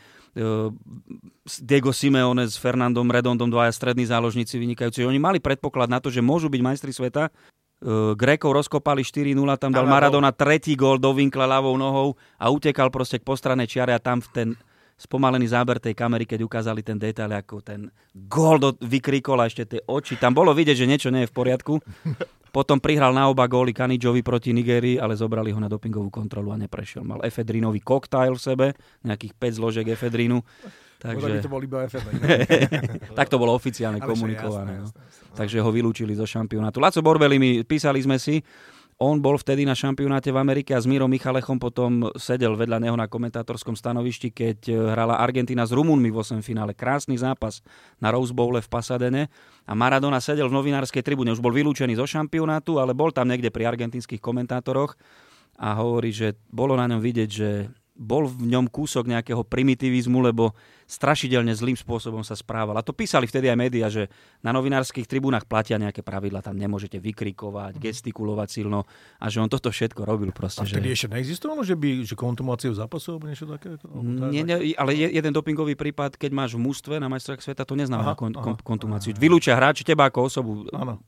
[1.60, 5.04] Diego Simeone s Fernandom Redondom, dvaja strední záložníci vynikajúci.
[5.04, 7.28] Oni mali predpoklad na to, že môžu byť majstri sveta.
[7.28, 7.30] E,
[8.16, 13.20] Grékov rozkopali 4-0, tam dal Maradona tretí gól do vinkla ľavou nohou a utekal proste
[13.20, 14.48] k postranej čiare a tam v ten
[14.96, 19.66] spomalený záber tej kamery, keď ukázali ten detail, ako ten gól do, vykrikol a ešte
[19.66, 20.16] tie oči.
[20.16, 21.82] Tam bolo vidieť, že niečo nie je v poriadku.
[22.52, 26.60] Potom prihral na oba góly Kanidžovi proti Nigérii, ale zobrali ho na dopingovú kontrolu a
[26.60, 27.00] neprešiel.
[27.00, 28.66] Mal efedrínový koktajl v sebe,
[29.08, 30.44] nejakých 5 zložiek efedrínu.
[31.00, 31.42] Takže...
[31.42, 32.20] to bol iba efedrín.
[33.18, 34.84] tak to bolo oficiálne komunikované.
[34.84, 35.34] Jasné, jasné, jasné.
[35.34, 36.78] Takže ho vylúčili zo šampionátu.
[36.78, 38.38] Laco Borbeli, my písali sme si,
[39.00, 42.96] on bol vtedy na šampionáte v Amerike a s Mírom Michalechom potom sedel vedľa neho
[42.96, 46.76] na komentátorskom stanovišti, keď eh, hrala Argentina s Rumunmi v 8 finále.
[46.76, 47.64] Krásny zápas
[47.98, 49.22] na Rose Bowle v Pasadene
[49.66, 51.34] a Maradona sedel v novinárskej tribúne.
[51.34, 54.94] Už bol vylúčený zo šampionátu, ale bol tam niekde pri argentinských komentátoroch
[55.58, 57.50] a hovorí, že bolo na ňom vidieť, že
[58.02, 60.50] bol v ňom kúsok nejakého primitivizmu, lebo
[60.90, 62.76] strašidelne zlým spôsobom sa správal.
[62.76, 64.12] A to písali vtedy aj médiá, že
[64.44, 67.80] na novinárskych tribúnach platia nejaké pravidla, tam nemôžete vykrikovať, mm.
[67.80, 68.84] gestikulovať silno
[69.16, 70.60] a že on toto všetko robil proste.
[70.60, 70.94] A vtedy že...
[71.00, 73.80] ešte neexistovalo, že by že kontumáciu zápasov alebo niečo také?
[74.28, 77.72] Nie, nie, ale je, jeden dopingový prípad, keď máš v mústve na majstrách sveta, to
[77.78, 79.16] neznamená kon, aha, kontumáciu.
[79.16, 80.52] Vylúčia hráči teba ako osobu.
[80.74, 81.00] Áno.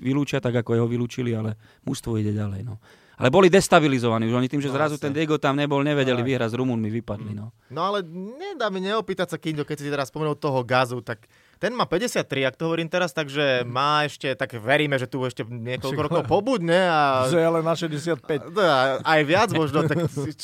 [0.00, 2.64] Vylúčia tak, ako jeho vylúčili, ale mústvo ide ďalej.
[2.64, 2.80] No.
[3.18, 4.30] Ale boli destabilizovaní.
[4.30, 7.34] Už oni tým, že no, zrazu ten Diego tam nebol, nevedeli vyhrať s Rumunmi, vypadli.
[7.34, 7.50] No.
[7.66, 8.06] no ale
[8.38, 11.26] nedá mi neopýtať sa, Kindo, keď si teraz spomenul toho gazu, tak
[11.58, 15.42] ten má 53, ak to hovorím teraz, takže má ešte, tak veríme, že tu ešte
[15.42, 16.78] niekoľko rokov pobudne.
[16.86, 17.26] A...
[17.26, 18.54] Že ale na 65.
[19.02, 19.98] Aj viac možno, tak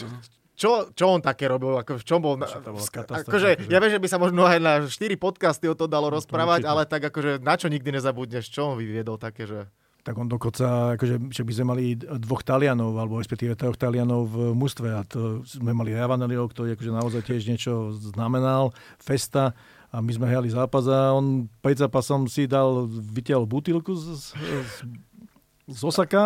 [0.60, 1.78] čo, čo on také robil?
[1.78, 2.34] Ako, v čom bol?
[2.42, 6.10] To akože, ja viem, že by sa možno aj na 4 podcasty o to dalo
[6.10, 8.50] no, rozprávať, ale tak akože na čo nikdy nezabudneš?
[8.50, 9.70] Čo on vyviedol také, že
[10.04, 14.36] tak on dokonca, akože, že by sme mali dvoch Talianov, alebo respektíve troch Talianov v
[14.52, 19.56] mústve a to sme mali Ravanelio, ktorý akože naozaj tiež niečo znamenal, Festa
[19.88, 24.76] a my sme hrali zápas a on pred zápasom si dal, vytiaľ butilku z, z
[25.64, 26.20] z Osaka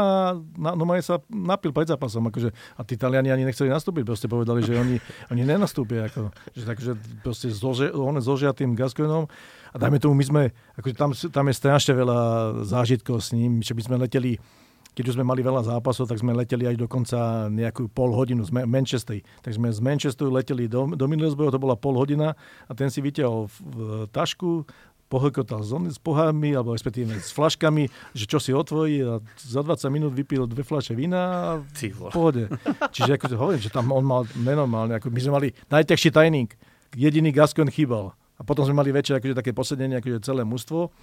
[0.58, 2.26] na, no sa napil pred zápasom.
[2.26, 4.02] Akože, a tí Taliani ani nechceli nastúpiť.
[4.02, 4.98] Proste povedali, že oni,
[5.30, 6.10] oni nenastúpia.
[6.10, 6.90] Ako, že, takže
[7.22, 9.30] proste zože, on zožia tým Gascoinom.
[9.72, 10.42] A dajme tomu, my sme,
[10.78, 12.18] akože tam, tam je strašne veľa
[12.64, 14.40] zážitkov s ním, že by sme leteli
[14.98, 18.50] keď už sme mali veľa zápasov, tak sme leteli aj dokonca nejakú pol hodinu z
[18.50, 19.22] Manchesteru.
[19.46, 22.34] Tak sme z Manchesteru leteli do, do Middlesbrough, to bola pol hodina
[22.66, 24.66] a ten si vytiahol v, v tašku,
[25.06, 29.86] pohlkotal s, s pohármi, alebo respektíve s flaškami, že čo si otvorí a za 20
[29.88, 32.50] minút vypil dve fľaše vína a v pohode.
[32.94, 36.58] Čiže ako hovorím, že tam on mal nenormálne, ako my sme mali najťažší tajník,
[36.92, 38.18] jediný Gascon chýbal.
[38.38, 40.94] A potom sme mali večer akože také posedenie, akože celé mužstvo.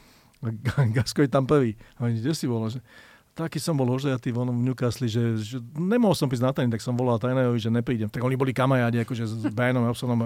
[0.95, 1.75] Gasko je tam prvý.
[1.99, 2.67] A oni, kde si bol?
[2.71, 2.79] Že,
[3.35, 6.95] taký som bol ožajatý v Newcastle, že, že nemohol som prísť na tréning, tak som
[6.95, 8.07] volal trénerovi, že neprídem.
[8.07, 10.19] Tak oni boli kamajádi, akože s Brianom Robsonom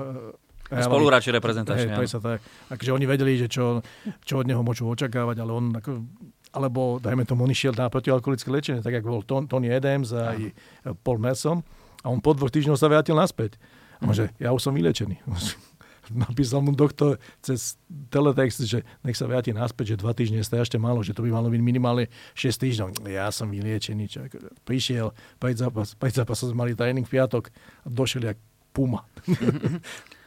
[0.70, 1.98] Spoluhráči reprezentačne.
[1.98, 2.46] Hej, sa tak.
[2.70, 3.82] Takže oni vedeli, že čo,
[4.22, 6.06] čo od neho môžu očakávať, ale on ako,
[6.54, 10.54] alebo dajme tomu, on išiel na protialkoholické liečenie, tak ako bol Tony Adams a aj
[11.02, 11.66] Paul Merson
[12.06, 13.58] a on po dvoch týždňoch sa vrátil naspäť.
[14.00, 15.20] A že ja už som vylečený.
[16.30, 17.78] Napísal mu doktor cez
[18.10, 21.50] teletext, že nech sa vráti naspäť, že dva týždne strašne málo, že to by malo
[21.50, 22.88] byť minimálne 6 týždňov.
[23.10, 24.06] Ja som vyliečený.
[24.10, 24.20] Čo,
[24.66, 27.54] prišiel, pred zápas, pred zápas mali tréning v piatok
[27.86, 28.38] a došiel jak
[28.74, 29.06] puma.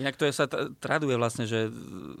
[0.00, 0.48] Inak to je, sa
[0.80, 1.68] traduje vlastne, že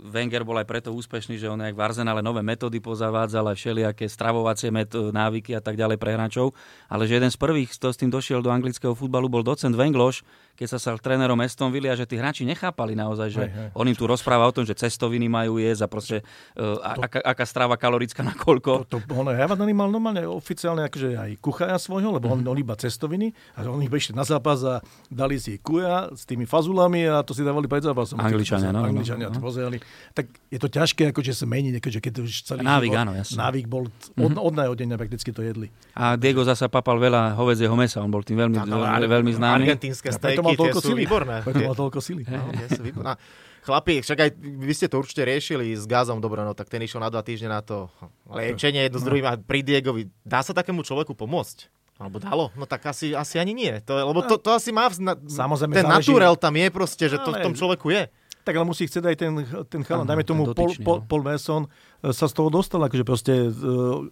[0.04, 4.04] Wenger bol aj preto úspešný, že on aj v Arsenale nové metódy pozavádzal, aj všelijaké
[4.12, 6.52] stravovacie metódy, návyky a tak ďalej pre hráčov.
[6.92, 10.20] Ale že jeden z prvých, kto s tým došiel do anglického futbalu, bol docent Wengloš,
[10.52, 13.68] keď sa stal trénerom Aston Villa, že tí hráči nechápali naozaj, že hej, hej.
[13.72, 16.16] on im tu rozpráva o tom, že cestoviny majú jesť a proste
[16.60, 18.84] uh, to, aká, aká stráva kalorická na koľko.
[18.86, 22.76] To, to, on, Havadani mal normálne oficiálne akože aj kuchára svojho, lebo on, on iba
[22.76, 27.32] cestoviny a oni išli na zápas a dali si kuja s tými fazulami a to
[27.32, 28.20] si dávali pred zápasom.
[28.20, 29.34] Angličania, no, no, Angličania no.
[29.34, 29.80] to pozerali.
[30.12, 33.36] Tak je to ťažké, akože sa meniť, akože keď už celý Návyk, život, áno, jasne.
[33.40, 33.84] návyk bol,
[34.20, 35.72] od, od najodenia prakticky to jedli.
[35.96, 39.64] A Diego zasa papal veľa hovedzieho mesa, on bol tým veľmi, ale veľmi, veľmi známy.
[39.64, 40.08] Argentínske
[40.42, 41.00] preto tie toľko sily.
[41.06, 41.36] výborné.
[41.46, 42.22] Preto mal toľko sily.
[42.26, 43.14] No.
[43.62, 46.98] Chlapi, však aj vy ste to určite riešili s Gazom, dobre, no tak ten išiel
[46.98, 47.86] na dva týždne na to
[48.26, 50.10] liečenie jedno s druhým a pri Diegovi.
[50.26, 51.70] Dá sa takému človeku pomôcť?
[52.02, 52.50] Alebo dalo?
[52.58, 53.70] No tak asi, asi ani nie.
[53.86, 54.90] To lebo to, to asi má...
[54.98, 58.10] Na, Samozrejme, ten záleží- naturel tam je proste, že to v tom človeku je.
[58.42, 59.32] Tak ale musí chcieť aj ten,
[59.70, 61.06] ten chalan, dajme tomu Paul, Paul, no.
[61.06, 61.62] Paul Mason
[62.02, 63.50] e, sa z toho dostal, akože proste e,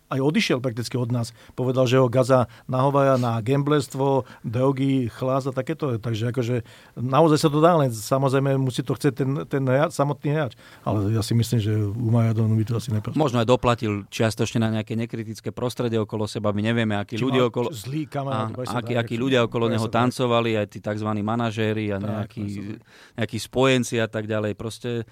[0.07, 1.35] aj odišiel prakticky od nás.
[1.59, 5.99] Povedal, že ho Gaza nahovaja na gamblerstvo, drogy, chlás a takéto.
[5.99, 6.62] Takže akože
[6.95, 10.55] naozaj sa to dá, len samozrejme musí to chcieť ten, ten hráč, samotný hráč.
[10.87, 13.19] Ale ja si myslím, že u Majadonu by to asi neprospelo.
[13.19, 16.55] Možno aj doplatil čiastočne na nejaké nekritické prostredie okolo seba.
[16.55, 17.75] My nevieme, akí Či ľudia okolo...
[17.75, 18.55] Zlý A, kamarát.
[18.55, 21.11] presne akí, tak, akí čo- ľudia okolo neho tancovali, aj tí tzv.
[21.19, 22.79] manažéri a nejakí,
[23.19, 24.52] nejakí spojenci a tak ďalej.
[24.59, 25.04] Proste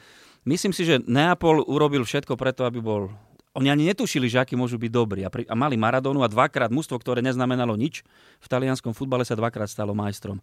[0.48, 3.12] myslím si, že Neapol urobil všetko preto, aby bol...
[3.56, 5.26] Oni ani netušili, že akí môžu byť dobrí.
[5.26, 8.06] A, pri, a mali Maradonu a dvakrát mužstvo, ktoré neznamenalo nič.
[8.38, 10.38] V talianskom futbale sa dvakrát stalo majstrom.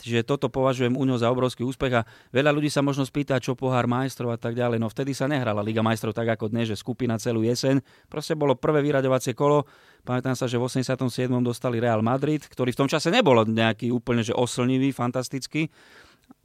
[0.00, 3.52] Čiže toto považujem u ňo za obrovský úspech a veľa ľudí sa možno spýta, čo
[3.52, 4.80] pohár majstrov a tak ďalej.
[4.80, 7.84] No vtedy sa nehrala Liga majstrov tak ako dnes, že skupina celú jeseň.
[8.08, 9.68] Proste bolo prvé vyraďovacie kolo.
[10.00, 11.28] Pamätám sa, že v 87.
[11.44, 15.68] dostali Real Madrid, ktorý v tom čase nebol nejaký úplne že oslnivý, fantastický.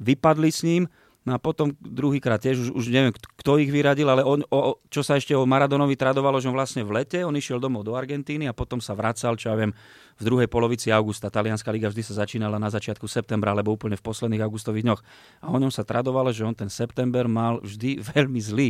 [0.04, 0.92] Vypadli s ním.
[1.26, 4.78] No a potom druhýkrát tiež, už, už neviem, kt- kto ich vyradil, ale on, o-
[4.94, 7.98] čo sa ešte o Maradonovi tradovalo, že on vlastne v lete, on išiel domov do
[7.98, 9.74] Argentíny a potom sa vracal, čo ja viem,
[10.16, 11.28] v druhej polovici augusta.
[11.28, 15.02] Talianská liga vždy sa začínala na začiatku septembra, alebo úplne v posledných augustových dňoch.
[15.44, 18.70] A o ňom sa tradovalo, že on ten september mal vždy veľmi zlý.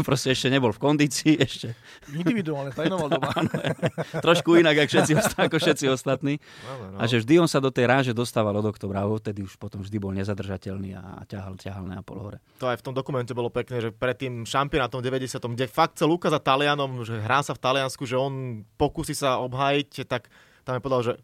[0.00, 1.76] Proste ešte nebol v kondícii, ešte
[2.08, 3.30] Individuálne, trénoval doma.
[4.26, 6.40] trošku inak ako všetci, ako všetci ostatní.
[6.64, 6.98] No.
[7.00, 9.84] A že vždy on sa do tej ráže dostával od oktobra, a odtedy už potom
[9.84, 12.38] vždy bol nezadržateľný a ťahal, ťahal Neapol hore.
[12.58, 15.36] To aj v tom dokumente bolo pekné, že pred tým šampionátom 90.
[15.36, 20.08] kde fakt chcel ukázať Talianom, že hrá sa v Taliansku, že on pokusí sa obhájiť,
[20.08, 20.32] tak
[20.68, 21.14] tam je povedal, že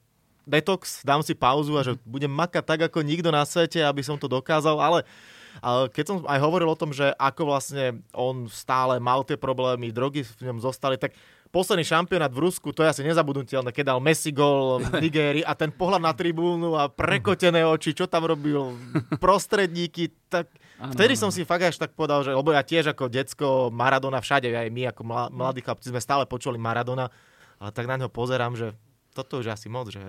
[0.48, 4.16] detox, dám si pauzu a že budem makať tak ako nikto na svete, aby som
[4.16, 5.04] to dokázal, ale
[5.62, 9.94] ale keď som aj hovoril o tom, že ako vlastne on stále mal tie problémy,
[9.94, 11.14] drogy v ňom zostali, tak
[11.54, 15.54] posledný šampionát v Rusku, to je asi nezabudnutelné, keď dal Messi gol v Nigérii a
[15.54, 18.74] ten pohľad na tribúnu a prekotené oči, čo tam robil,
[19.22, 20.50] prostredníky, tak
[20.98, 24.50] vtedy som si fakt až tak povedal, že lebo ja tiež ako decko Maradona všade,
[24.50, 27.14] aj my ako mla- mladí chlapci sme stále počuli Maradona,
[27.62, 28.74] ale tak na ňo pozerám, že
[29.14, 30.02] toto už je asi moc, že,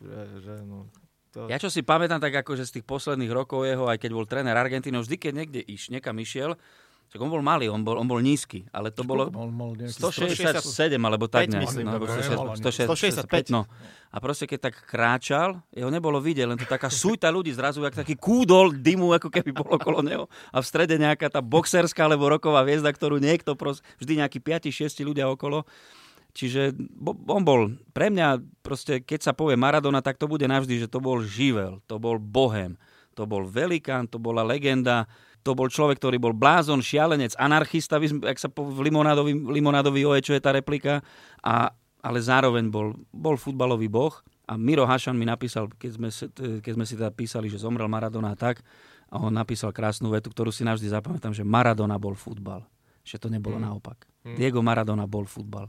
[0.00, 0.88] že, že no,
[1.30, 1.46] to...
[1.46, 4.56] Ja čo si pamätám, tak akože z tých posledných rokov jeho, aj keď bol tréner
[4.56, 6.58] Argentíny, vždy keď niekde iš, niekam išiel,
[7.10, 10.94] tak on bol malý, on bol, on bol nízky, ale to bolo mal nejaký 167
[10.94, 11.62] alebo tak 5 nejak.
[11.66, 13.26] myslím, no, alebo dobre, 165.
[13.26, 13.66] 165, no.
[14.14, 17.98] A proste keď tak kráčal, jeho nebolo vidieť, len to taká sújta ľudí zrazu, jak
[17.98, 20.30] taký kúdol dymu, ako keby bolo okolo neho.
[20.54, 25.02] A v strede nejaká tá boxerská alebo roková hviezda, ktorú niekto, pros, vždy nejakí 5-6
[25.02, 25.66] ľudia okolo.
[26.40, 26.72] Čiže
[27.28, 30.96] on bol, pre mňa proste, keď sa povie Maradona, tak to bude navždy, že to
[30.96, 32.80] bol živel, to bol bohem,
[33.12, 35.04] to bol velikán, to bola legenda,
[35.44, 40.20] to bol človek, ktorý bol blázon, šialenec, anarchista, jak sa po, v limonádový, limonádový oje,
[40.24, 41.04] čo je tá replika,
[41.44, 44.16] a, ale zároveň bol, bol futbalový boh.
[44.48, 47.86] A Miro Hašan mi napísal, keď sme, si- keď sme si teda písali, že zomrel
[47.86, 48.64] Maradona a tak,
[49.10, 52.64] a on napísal krásnu vetu, ktorú si navždy zapamätám, že Maradona bol futbal.
[53.02, 53.64] Že to nebolo Mm.
[53.66, 54.06] naopak.
[54.36, 55.66] Diego Maradona bol futbal.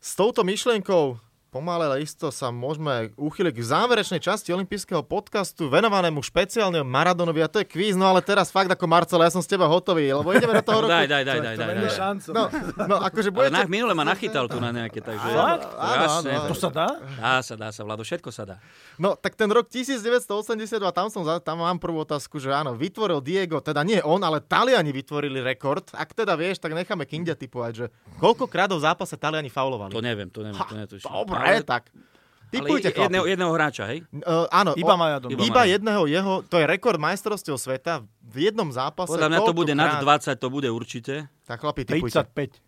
[0.00, 6.22] S touto myšlienkou pomalé ale isto sa môžeme uchyliť k záverečnej časti olympijského podcastu venovanému
[6.22, 9.50] špeciálne Maradonovi a to je kvíz, no ale teraz fakt ako Marcel, ja som s
[9.50, 10.94] teba hotový, lebo ideme do toho roku.
[10.94, 11.74] Daj, daj, daj, daj, daj.
[11.74, 11.90] daj.
[12.30, 12.42] No,
[12.86, 13.54] no akože Ale budete...
[13.58, 15.26] na, minule ma nachytal tu na nejaké, takže...
[15.26, 15.66] Fakt?
[15.74, 16.48] Áno, Jasne, áno, áno.
[16.48, 16.88] To sa dá?
[17.18, 18.56] Dá sa, dá sa, Vlado, všetko sa dá.
[18.94, 23.18] No, tak ten rok 1982, tam, som, za- tam mám prvú otázku, že áno, vytvoril
[23.18, 25.90] Diego, teda nie on, ale Taliani vytvorili rekord.
[25.98, 27.86] Ak teda vieš, tak necháme Kindia typovať, že
[28.22, 29.90] koľkokrát v zápase Taliani faulovali.
[29.90, 31.10] To neviem, to neviem, to netuším.
[31.10, 31.88] Dobre, ale, tak.
[31.88, 33.04] ale Typujte, chlapi.
[33.06, 34.02] jedného, jedného hráča, hej?
[34.12, 35.28] Uh, áno, Iba o- Majadon.
[35.32, 39.08] Iba jedného jeho, to je rekord majstrovstiev sveta v jednom zápase.
[39.08, 41.14] Podľa mňa to bude nad koľkokrát- 20, to bude určite.
[41.46, 42.20] Tak chlapi, typujte.
[42.26, 42.58] 35.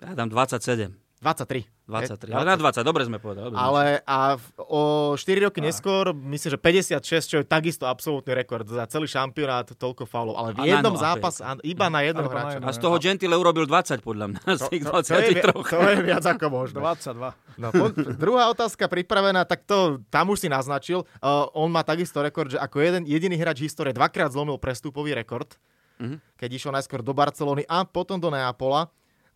[0.00, 1.01] Ja dám 27.
[1.22, 1.62] 23.
[1.86, 2.34] 23.
[2.34, 3.46] Ale na 20, dobre sme povedali.
[3.46, 3.54] dobre.
[3.56, 4.82] Ale a v, o
[5.14, 10.02] 4 roky neskôr, myslím, že 56, čo je takisto absolútny rekord za celý šampionát, toľko
[10.02, 10.34] faulov.
[10.34, 12.58] Ale v A na jednom a zápase, iba na na hráča.
[12.58, 15.70] A z toho Gentile urobil 20, podľa mňa, z tých To, to, je, vi- 23.
[15.70, 16.78] to je viac ako možno.
[16.82, 17.14] 22.
[17.54, 17.84] No, po,
[18.16, 21.06] druhá otázka pripravená, tak to tam už si naznačil.
[21.16, 25.54] Uh, on má takisto rekord, že ako jeden, jediný hráč histórie dvakrát zlomil prestupový rekord,
[26.00, 26.18] Mhm.
[26.34, 28.90] keď išiel najskôr do Barcelony a potom do Neapola.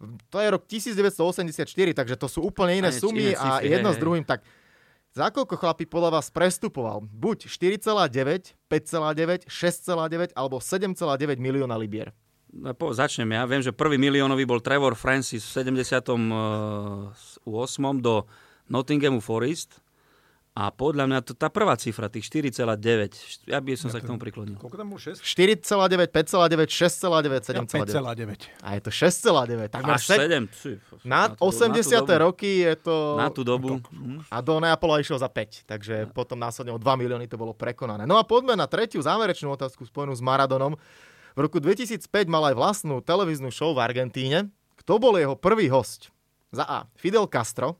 [0.05, 1.65] To je rok 1984,
[1.97, 4.29] takže to sú úplne iné sumy a jedno s druhým.
[4.29, 4.45] Tak
[5.17, 7.01] Za koľko chlapí podľa vás prestupoval?
[7.09, 12.13] Buď 4,9, 5,9, 6,9 alebo 7,9 milióna libier.
[12.53, 13.49] No, po, začnem ja.
[13.49, 17.17] Viem, že prvý miliónový bol Trevor Francis v 78.
[18.05, 18.29] do
[18.69, 19.81] Nottinghamu Forest
[20.57, 24.09] a podľa mňa to, tá prvá cifra, tých 4,9, ja by som ja sa k
[24.09, 24.57] tomu priklonil.
[24.57, 25.21] Koľko tam bol 6?
[25.21, 27.93] 4,9, 5,9, 6,9, 7,9.
[27.93, 28.65] Ja 5,9.
[28.65, 29.69] A je to 6,9.
[29.69, 30.49] Takmer Až 7.
[31.05, 32.09] Na, na 80.
[32.09, 33.21] Na roky je to...
[33.21, 33.85] Na tú dobu.
[34.33, 36.09] A do Neapola išiel za 5, takže ja.
[36.09, 38.09] potom následne o 2 milióny to bolo prekonané.
[38.09, 40.81] No a poďme na tretiu záverečnú otázku spojenú s Maradonom.
[41.37, 44.49] V roku 2005 mal aj vlastnú televíznu show v Argentíne.
[44.81, 46.09] Kto bol jeho prvý host?
[46.49, 46.89] Za A.
[46.97, 47.77] Fidel Castro,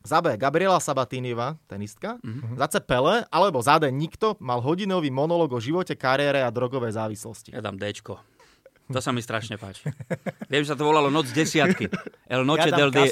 [0.00, 0.36] za B.
[0.40, 2.16] Gabriela Sabatíniva, tenistka.
[2.24, 2.56] Mm-hmm.
[2.56, 2.74] Za C.
[2.80, 3.92] Pele, alebo za D.
[3.92, 7.52] Nikto mal hodinový monolog o živote, kariére a drogovej závislosti.
[7.52, 8.16] Ja dám Dčko.
[8.90, 9.86] To sa mi strašne páči.
[10.50, 11.86] Viem, že sa to volalo Noc desiatky.
[12.26, 13.06] El Noche ja del Di...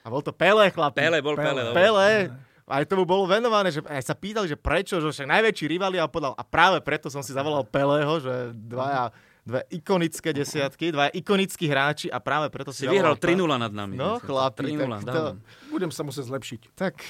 [0.00, 0.96] A bol to Pele, chlapi.
[0.96, 1.74] Pele, bol Pele.
[1.74, 1.74] Pele.
[1.74, 2.08] Pele.
[2.70, 6.06] Aj tomu bolo venované, že aj sa pýtali, že prečo, že však najväčší rivali a
[6.06, 6.38] podal.
[6.38, 9.10] A práve preto som si zavolal Peleho, že dvaja
[9.44, 12.84] dve ikonické desiatky, dva ikonickí hráči a práve preto si...
[12.84, 13.96] Si vyhral 3-0 nad nami.
[13.96, 15.22] No, chlapi, 3-0, to...
[15.70, 16.60] Budem sa musieť zlepšiť.
[16.76, 16.94] Tak.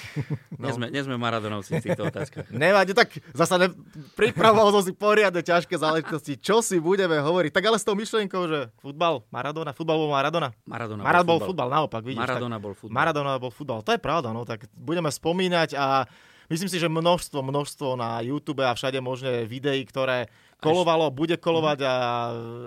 [0.61, 0.69] No.
[0.69, 2.53] Nie, sme, nie sme maradonovci v týchto otázkach.
[2.53, 3.73] Nevadí, tak zasa ne,
[4.13, 6.37] pripravoval som si poriadne ťažké záležitosti.
[6.37, 7.49] Čo si budeme hovoriť?
[7.49, 10.53] Tak ale s tou myšlienkou, že futbal, Maradona, futbal bol Maradona.
[10.69, 12.21] Maradona Marad bol, bol futbal, naopak, vidíš.
[12.21, 12.93] Maradona tak, bol futbal.
[12.93, 16.05] Maradona bol futbal, to je pravda, no tak budeme spomínať a
[16.53, 20.29] myslím si, že množstvo, množstvo na YouTube a všade možné videí, ktoré
[20.61, 21.95] kolovalo, bude kolovať a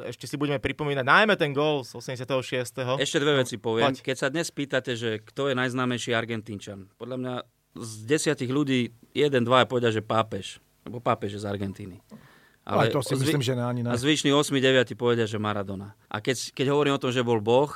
[0.10, 3.00] ešte si budeme pripomínať najmä ten gol z 86.
[3.00, 3.94] Ešte dve veci poviem.
[3.94, 7.34] Keď sa dnes pýtate, že kto je najznámejší Argentínčan, podľa mňa
[7.74, 10.62] z desiatich ľudí jeden, dva povedia, že pápež.
[10.84, 12.04] Lebo pápež je z Argentíny.
[12.64, 16.00] Ale, Ale to si myslím, že ani A zvyšní 8, 9 povedia, že Maradona.
[16.08, 17.72] A keď, keď hovorím o tom, že bol Boh,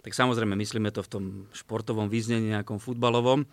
[0.00, 3.44] tak samozrejme myslíme to v tom športovom význení, nejakom futbalovom.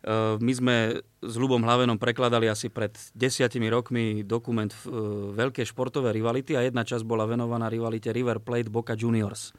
[0.00, 0.76] Eh, my sme
[1.20, 4.88] s Ľubom Hlavenom prekladali asi pred desiatimi rokmi dokument eh,
[5.36, 9.52] veľké športové rivality a jedna časť bola venovaná rivalite River Plate Boca Juniors.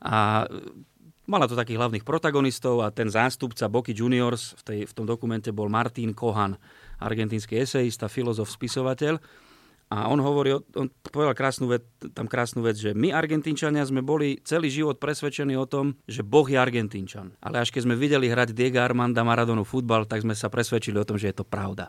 [0.00, 0.72] A eh,
[1.28, 5.52] mala to takých hlavných protagonistov a ten zástupca Boca Juniors v, tej, v tom dokumente
[5.52, 6.56] bol Martin Kohan,
[7.04, 9.20] argentínsky eseista, filozof, spisovateľ.
[9.92, 11.84] A on hovorí, on povedal krásnu vec,
[12.16, 16.48] tam krásnu vec, že my Argentínčania sme boli celý život presvedčení o tom, že Boh
[16.48, 17.36] je Argentínčan.
[17.44, 21.06] Ale až keď sme videli hrať Diego Armanda Maradonu futbal, tak sme sa presvedčili o
[21.06, 21.86] tom, že je to pravda.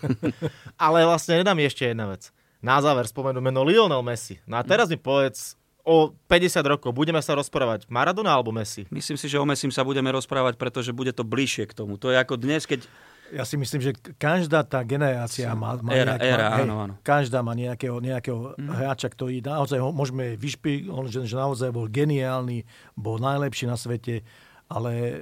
[0.80, 2.30] Ale vlastne nedám ešte jedna vec.
[2.62, 4.38] Na záver spomenú meno Lionel Messi.
[4.46, 8.86] No a teraz mi povedz, o 50 rokov budeme sa rozprávať Maradona alebo Messi?
[8.88, 11.98] Myslím si, že o Messi sa budeme rozprávať, pretože bude to bližšie k tomu.
[11.98, 12.86] To je ako dnes, keď
[13.32, 16.94] ja si myslím, že každá tá generácia má, má era, nejaké, era, hej, áno, áno.
[17.00, 18.68] každá má nejakého, nejakého mm.
[18.68, 23.80] hráča, ktorý naozaj ho môžeme vyšpiť, on, že, že naozaj bol geniálny, bol najlepší na
[23.80, 24.20] svete,
[24.68, 25.16] ale e,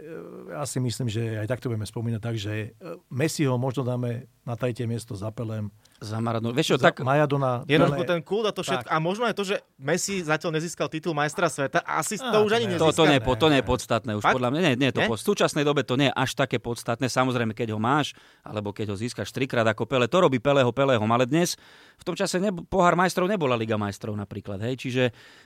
[0.51, 4.27] ja si myslím, že aj takto budeme spomínať tak, že e, Messi ho možno dáme
[4.43, 5.71] na tretie miesto za Pelem,
[6.01, 6.57] za Maradona.
[6.57, 7.05] Vieš čo, tak...
[7.05, 7.61] Maradona.
[7.69, 8.89] Jednoducho ten kult a to všetko.
[8.89, 8.97] Tak.
[8.97, 11.85] A možno aj to, že Messi zatiaľ nezískal titul majstra sveta.
[11.85, 12.89] Asi a, to už ani nezískal.
[12.89, 14.11] To, to, nie, to nie je podstatné.
[14.17, 15.09] Už podľa mňa nie, nie, to nie?
[15.13, 17.13] Po, v súčasnej dobe to nie je až také podstatné.
[17.13, 21.05] Samozrejme, keď ho máš, alebo keď ho získaš trikrát ako Pele, to robí Peleho Peleho.
[21.05, 21.61] Ale dnes,
[22.01, 24.57] v tom čase nebo, pohár majstrov nebola Liga majstrov napríklad.
[24.65, 24.81] Hej?
[24.81, 25.03] Čiže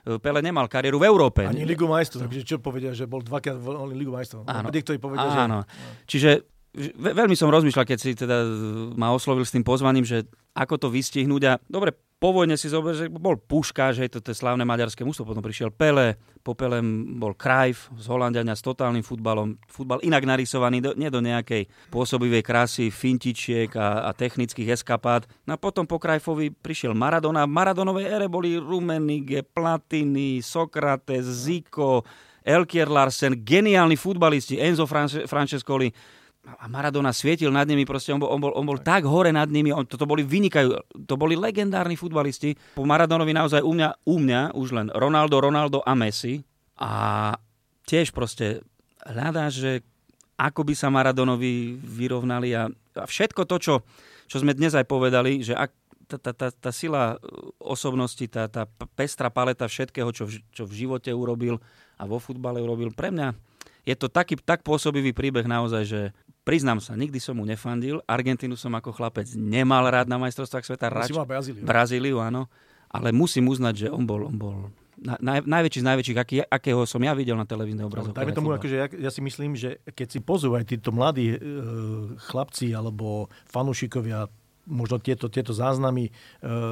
[0.06, 1.42] e, Pele nemal kariéru v Európe.
[1.50, 2.30] Ani Ligu majstrov.
[2.30, 4.46] Takže čo povedia, že bol dvakrát v Ligu majstrov.
[4.46, 4.70] Áno.
[4.70, 5.66] Niektorí povedia, Áno.
[5.66, 6.06] Že...
[6.06, 6.30] Čiže
[6.98, 8.42] veľmi som rozmýšľal, keď si teda
[8.98, 11.94] ma oslovil s tým pozvaním, že ako to vystihnúť a dobre,
[12.24, 15.44] po vojne si zober, že bol Puška, že to, to je slávne maďarské mústvo, potom
[15.44, 16.80] prišiel Pele, po Pele
[17.20, 22.40] bol Krajf z Holandiania s totálnym futbalom, futbal inak narysovaný, do, nie do nejakej pôsobivej
[22.40, 25.28] krásy, fintičiek a, a technických eskapát.
[25.44, 27.44] No a potom po Krajfovi prišiel Maradona.
[27.44, 32.08] V Maradonovej ére boli Rumenige, Platiny, Sokrates, Zico,
[32.40, 34.88] Elkier Larsen, geniálni futbalisti, Enzo
[35.28, 35.92] Francescoli,
[36.44, 39.48] a Maradona svietil nad nimi, proste on bol, on bol, on bol tak hore nad
[39.48, 40.76] nimi, on, to, to boli vynikajú,
[41.08, 42.52] to boli legendárni futbalisti.
[42.76, 46.44] Po Maradonovi naozaj u mňa, u mňa už len Ronaldo, Ronaldo a Messi
[46.76, 47.32] a
[47.88, 48.60] tiež proste
[49.08, 49.80] hľadá, že
[50.36, 53.74] ako by sa Maradonovi vyrovnali a, a všetko to, čo,
[54.28, 55.72] čo sme dnes aj povedali, že ak
[56.04, 57.16] tá, tá, tá, tá sila
[57.56, 61.56] osobnosti, tá, tá pestrá paleta všetkého, čo v, čo v živote urobil
[61.96, 63.32] a vo futbale urobil, pre mňa
[63.84, 66.00] je to taký, tak pôsobivý príbeh naozaj, že
[66.44, 68.04] Priznám sa, nikdy som mu nefandil.
[68.04, 70.92] Argentínu som ako chlapec nemal rád na majstrovstvách sveta.
[70.92, 71.08] Rač...
[71.08, 71.64] Brazíliu.
[71.64, 72.52] Brazíliu, áno.
[72.92, 74.56] Ale musím uznať, že on bol, on bol
[75.00, 78.20] naj, najväčší z najväčších, aký, akého som ja videl na televíznej obrazovke.
[78.20, 81.38] Dajme tomu, akože ja, ja si myslím, že keď si pozú aj títo mladí e,
[82.28, 84.28] chlapci alebo fanúšikovia
[84.64, 86.12] možno tieto, tieto záznamy e,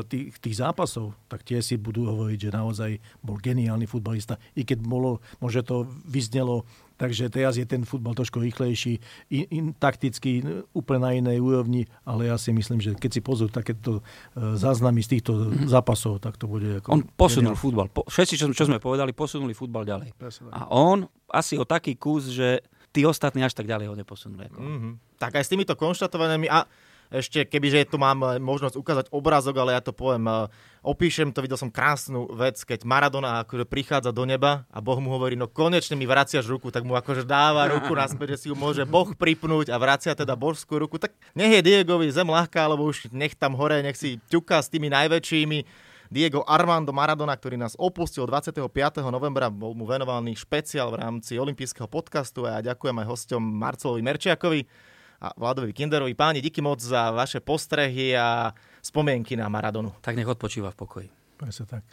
[0.09, 4.41] tých, tých zápasov, tak tie si budú hovoriť, že naozaj bol geniálny futbalista.
[4.57, 5.77] I keď bolo, možno to
[6.09, 6.65] vyznelo
[7.03, 9.03] takže teraz je ten futbal trošku rýchlejší,
[9.35, 13.51] in, in, takticky, úplne na inej úrovni, ale ja si myslím, že keď si pozrú
[13.51, 14.03] takéto e,
[14.55, 16.79] záznamy z týchto zápasov, tak to bude...
[16.79, 17.91] Ako, on posunul futbal.
[17.91, 20.15] Po, všetci, čo, čo sme povedali, posunuli futbal ďalej.
[20.55, 22.63] A on asi o taký kus, že
[22.95, 24.47] tí ostatní až tak ďalej ho neposunuli.
[24.47, 24.61] Ako.
[24.63, 24.93] Mm-hmm.
[25.19, 26.63] Tak aj s týmito konštatovaniami a
[27.13, 30.49] ešte, kebyže tu mám eh, možnosť ukázať obrázok, ale ja to poviem, eh,
[30.81, 35.13] opíšem to, videl som krásnu vec, keď Maradona akože prichádza do neba a Boh mu
[35.13, 38.57] hovorí, no konečne mi vraciaš ruku, tak mu akože dáva ruku naspäť, že si ju
[38.57, 42.89] môže Boh pripnúť a vracia teda božskú ruku, tak nech je Diegovi zem ľahká, alebo
[42.89, 45.93] už nech tam hore, nech si ťuká s tými najväčšími.
[46.13, 48.69] Diego Armando Maradona, ktorý nás opustil 25.
[49.09, 54.05] novembra, bol mu venovaný špeciál v rámci olympijského podcastu a ja ďakujem aj hostom Marcelovi
[54.05, 54.92] Merčiakovi
[55.23, 56.15] a Vladovi Kinderovi.
[56.15, 58.51] Páni, díky moc za vaše postrehy a
[58.83, 59.95] spomienky na Maradonu.
[60.03, 61.09] Tak nech odpočíva v pokoji.
[61.39, 61.85] Presne tak.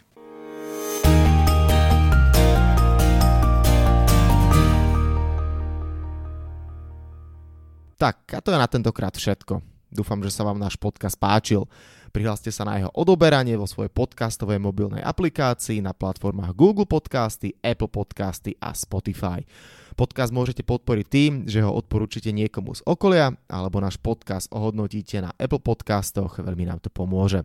[8.00, 9.60] Tak, a to je na tentokrát všetko.
[9.92, 11.68] Dúfam, že sa vám náš podcast páčil.
[12.10, 17.92] Prihláste sa na jeho odoberanie vo svojej podcastovej mobilnej aplikácii na platformách Google Podcasty, Apple
[17.92, 19.44] Podcasty a Spotify.
[20.00, 25.36] Podcast môžete podporiť tým, že ho odporúčite niekomu z okolia, alebo náš podcast ohodnotíte na
[25.36, 27.44] Apple Podcastoch, veľmi nám to pomôže.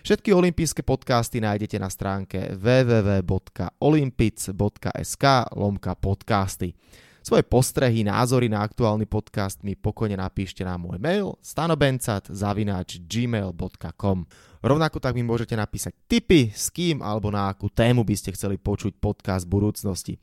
[0.00, 6.72] Všetky olympijské podcasty nájdete na stránke www.olympic.sk lomka podcasty.
[7.20, 14.18] Svoje postrehy, názory na aktuálny podcast mi pokojne napíšte na môj mail stanobencat.gmail.com
[14.64, 18.56] Rovnako tak mi môžete napísať tipy, s kým alebo na akú tému by ste chceli
[18.56, 20.16] počuť podcast v budúcnosti.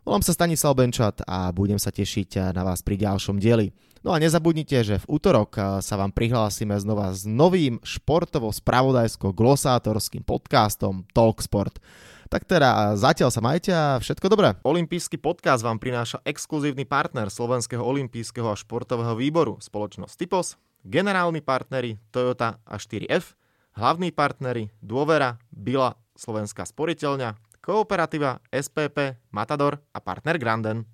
[0.00, 3.76] Volám sa Stanislav Benčat a budem sa tešiť na vás pri ďalšom dieli.
[4.00, 11.84] No a nezabudnite, že v útorok sa vám prihlásime znova s novým športovo-spravodajsko-glosátorským podcastom Talksport.
[12.32, 14.56] Tak teda zatiaľ sa majte a všetko dobré.
[14.64, 22.00] Olympijský podcast vám prináša exkluzívny partner Slovenského olympijského a športového výboru spoločnosť Typos, generálni partneri
[22.08, 23.36] Toyota a 4F,
[23.76, 30.88] hlavní partneri Dôvera, Bila, Slovenská sporiteľňa, Kooperativa, SPP, Matador a partner Granden.